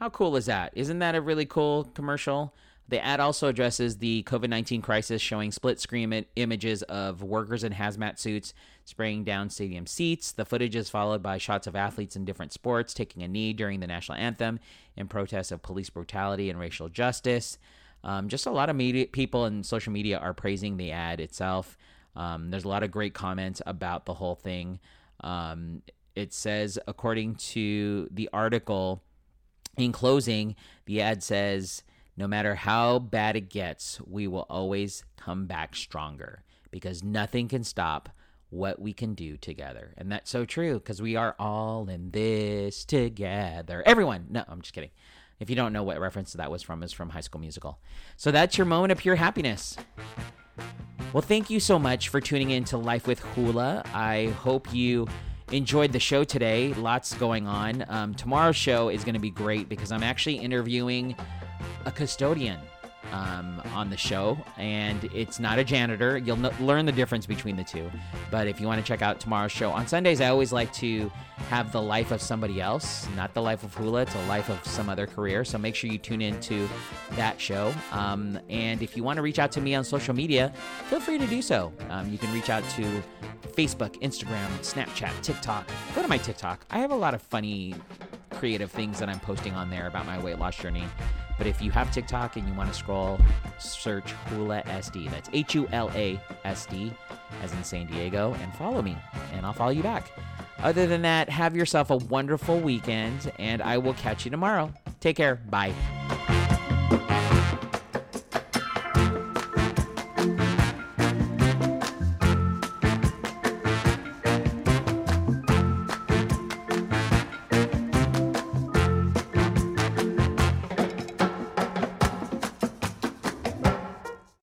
How 0.05 0.11
cool 0.11 0.37
is 0.37 0.45
that? 0.45 0.75
Isn't 0.75 0.99
that 0.99 1.15
a 1.15 1.21
really 1.23 1.47
cool 1.47 1.85
commercial? 1.95 2.55
The 2.91 3.03
ad 3.03 3.21
also 3.21 3.49
addresses 3.49 3.97
the 3.97 4.23
COVID 4.25 4.51
19 4.51 4.83
crisis, 4.83 5.23
showing 5.23 5.51
split 5.51 5.81
screen 5.81 6.13
i- 6.13 6.27
images 6.37 6.83
of 6.83 7.23
workers 7.23 7.65
in 7.65 7.73
hazmat 7.73 8.19
suits 8.19 8.53
spraying 8.85 9.25
down 9.25 9.49
stadium 9.49 9.87
seats. 9.87 10.31
The 10.31 10.45
footage 10.45 10.77
is 10.77 10.91
followed 10.91 11.23
by 11.23 11.39
shots 11.39 11.67
of 11.67 11.75
athletes 11.75 12.17
in 12.17 12.27
different 12.27 12.53
sports 12.53 12.93
taking 12.93 13.23
a 13.23 13.29
knee 13.29 13.55
during 13.55 13.81
the 13.81 13.87
national 13.87 14.19
anthem 14.19 14.61
in 14.95 15.09
protest 15.09 15.51
of 15.51 15.63
police 15.63 15.89
brutality 15.89 16.51
and 16.51 16.61
racial 16.61 16.91
justice. 16.91 17.57
Um, 18.03 18.29
just 18.29 18.45
a 18.45 18.51
lot 18.51 18.69
of 18.69 18.77
media 18.77 19.07
people 19.07 19.47
and 19.47 19.65
social 19.65 19.95
media 19.95 20.19
are 20.19 20.35
praising 20.35 20.77
the 20.77 20.93
ad 20.93 21.19
itself. 21.19 21.79
Um, 22.15 22.51
there's 22.51 22.65
a 22.65 22.69
lot 22.69 22.83
of 22.83 22.91
great 22.91 23.15
comments 23.15 23.63
about 23.65 24.05
the 24.05 24.13
whole 24.13 24.35
thing. 24.35 24.81
Um, 25.21 25.81
it 26.15 26.35
says, 26.35 26.79
according 26.87 27.37
to 27.37 28.07
the 28.13 28.29
article, 28.35 29.03
in 29.77 29.93
closing, 29.93 30.57
the 30.87 31.01
ad 31.01 31.23
says, 31.23 31.83
no 32.17 32.29
matter 32.29 32.55
how 32.55 32.99
bad 32.99 33.37
it 33.37 33.51
gets, 33.51 34.01
we 34.07 34.27
will 34.27 34.47
always 34.49 35.05
come 35.17 35.47
back 35.47 35.75
stronger 35.75 36.43
because 36.71 37.03
nothing 37.03 37.49
can 37.49 37.65
stop 37.65 38.09
what 38.51 38.81
we 38.81 38.93
can 38.93 39.15
do 39.15 39.37
together. 39.37 39.95
And 39.99 40.11
that's 40.13 40.31
so 40.31 40.45
true 40.45 40.75
because 40.75 41.03
we 41.03 41.17
are 41.17 41.35
all 41.39 41.89
in 41.89 42.13
this 42.13 42.85
together. 42.85 43.83
Everyone. 43.85 44.27
No, 44.31 44.45
I'm 44.47 44.61
just 44.61 44.75
kidding. 44.75 44.91
If 45.41 45.51
you 45.51 45.57
don't 45.57 45.73
know 45.73 45.83
what 45.83 46.01
reference 46.01 46.33
that 46.35 46.51
was 46.51 46.63
from, 46.63 46.83
is 46.85 46.93
from 46.93 47.11
High 47.11 47.21
School 47.21 47.41
Musical. 47.41 47.81
So 48.17 48.31
that's 48.31 48.57
your 48.57 48.67
moment 48.67 48.93
of 48.93 48.99
pure 48.99 49.17
happiness. 49.17 49.77
Well, 51.13 51.23
thank 51.23 51.51
you 51.51 51.59
so 51.59 51.79
much 51.79 52.09
for 52.09 52.21
tuning 52.21 52.51
in 52.51 52.65
to 52.67 52.77
Life 52.77 53.09
with 53.09 53.19
Hula. 53.19 53.83
I 53.93 54.27
hope 54.39 54.73
you 54.73 55.09
enjoyed 55.51 55.93
the 55.93 56.01
show 56.01 56.25
today. 56.25 56.73
Lots 56.75 57.15
going 57.15 57.47
on. 57.47 57.85
Um, 57.89 58.15
tomorrow's 58.15 58.57
show 58.57 58.89
is 58.89 59.05
going 59.05 59.15
to 59.15 59.21
be 59.21 59.31
great 59.31 59.69
because 59.69 59.93
I'm 59.93 60.03
actually 60.03 60.37
interviewing 60.37 61.15
a 61.85 61.93
custodian 61.93 62.59
um, 63.15 63.63
on 63.73 63.91
the 63.91 63.97
show, 63.97 64.37
and 64.59 65.05
it's 65.15 65.39
not 65.39 65.59
a 65.59 65.65
janitor. 65.65 66.19
You'll 66.19 66.39
learn 66.61 66.85
the 66.85 66.93
difference 66.93 67.27
between 67.27 67.57
the 67.57 67.63
two. 67.63 67.89
But 68.31 68.49
if 68.49 68.61
you 68.61 68.67
want 68.67 68.81
to 68.81 68.87
check 68.87 69.03
out 69.03 69.21
tomorrow's 69.21 69.53
show, 69.53 69.71
on 69.71 69.87
Sundays, 69.87 70.21
I 70.21 70.29
always 70.29 70.53
like 70.53 70.73
to 70.75 71.11
have 71.49 71.71
the 71.71 71.81
life 71.81 72.11
of 72.11 72.21
somebody 72.21 72.61
else, 72.61 73.07
not 73.15 73.33
the 73.33 73.41
life 73.43 73.63
of 73.63 73.73
Hula. 73.75 74.03
It's 74.03 74.15
a 74.17 74.27
life 74.27 74.49
of 74.49 74.65
some 74.67 74.89
other 74.89 75.07
career. 75.07 75.45
So 75.45 75.59
make 75.59 75.77
sure 75.77 75.91
you 75.91 75.99
tune 75.99 76.21
into 76.21 76.69
that 77.13 77.41
show. 77.41 77.73
Um, 77.93 78.39
and 78.49 78.83
if 78.83 78.97
you 78.97 79.05
want 79.05 79.19
to 79.19 79.23
reach 79.23 79.39
out 79.39 79.53
to 79.53 79.61
me 79.61 79.77
on 79.77 79.85
social 79.85 80.15
media, 80.15 80.53
feel 80.89 81.01
free 81.01 81.19
to 81.19 81.27
do 81.27 81.41
so. 81.41 81.73
Um, 81.91 82.11
you 82.11 82.19
can 82.19 82.33
reach 82.35 82.51
out 82.51 82.69
to 82.71 82.83
Facebook, 83.53 84.01
Instagram, 84.03 84.49
Snapchat, 84.61 85.23
TikTok. 85.23 85.69
Go 85.95 86.03
to 86.03 86.09
my 86.09 86.19
TikTok. 86.19 86.67
I 86.71 86.81
have 86.81 86.91
a 86.91 86.97
lot 86.97 87.15
of 87.15 87.23
funny, 87.23 87.77
creative 88.31 88.73
things 88.73 88.99
that 88.99 89.09
I'm 89.09 89.21
posting 89.21 89.55
on 89.55 89.71
there 89.71 89.87
about 89.87 90.05
my 90.05 90.19
weight 90.19 90.41
loss 90.41 90.57
journey. 90.57 90.85
But 91.39 91.47
if 91.47 91.61
you 91.61 91.71
have 91.73 91.91
TikTok 91.91 92.37
and 92.37 92.47
you 92.49 92.55
want 92.55 92.71
to 92.71 92.75
scroll, 92.75 93.19
search 93.59 94.13
Hula 94.29 94.63
SD. 94.63 95.11
That's 95.11 95.29
H 95.33 95.55
U 95.55 95.69
L 95.73 95.91
A 95.95 96.21
S 96.45 96.67
D, 96.67 96.93
as 97.43 97.53
in 97.53 97.65
San 97.65 97.87
Diego, 97.87 98.35
and 98.41 98.55
follow 98.55 98.83
me, 98.83 98.97
and 99.33 99.45
I'll 99.45 99.53
follow 99.53 99.73
you 99.73 99.83
back. 99.83 100.11
Other 100.61 100.87
than 100.87 101.03
that, 101.03 101.29
have 101.29 101.55
yourself 101.57 101.91
a 101.91 101.97
wonderful 101.97 102.61
weekend, 102.61 103.33
and 103.39 103.61
I 103.61 103.79
will 103.79 103.95
catch 103.95 104.25
you 104.25 104.31
tomorrow. 104.31 104.73
Take 105.01 105.17
care. 105.17 105.35
Bye. 105.37 105.75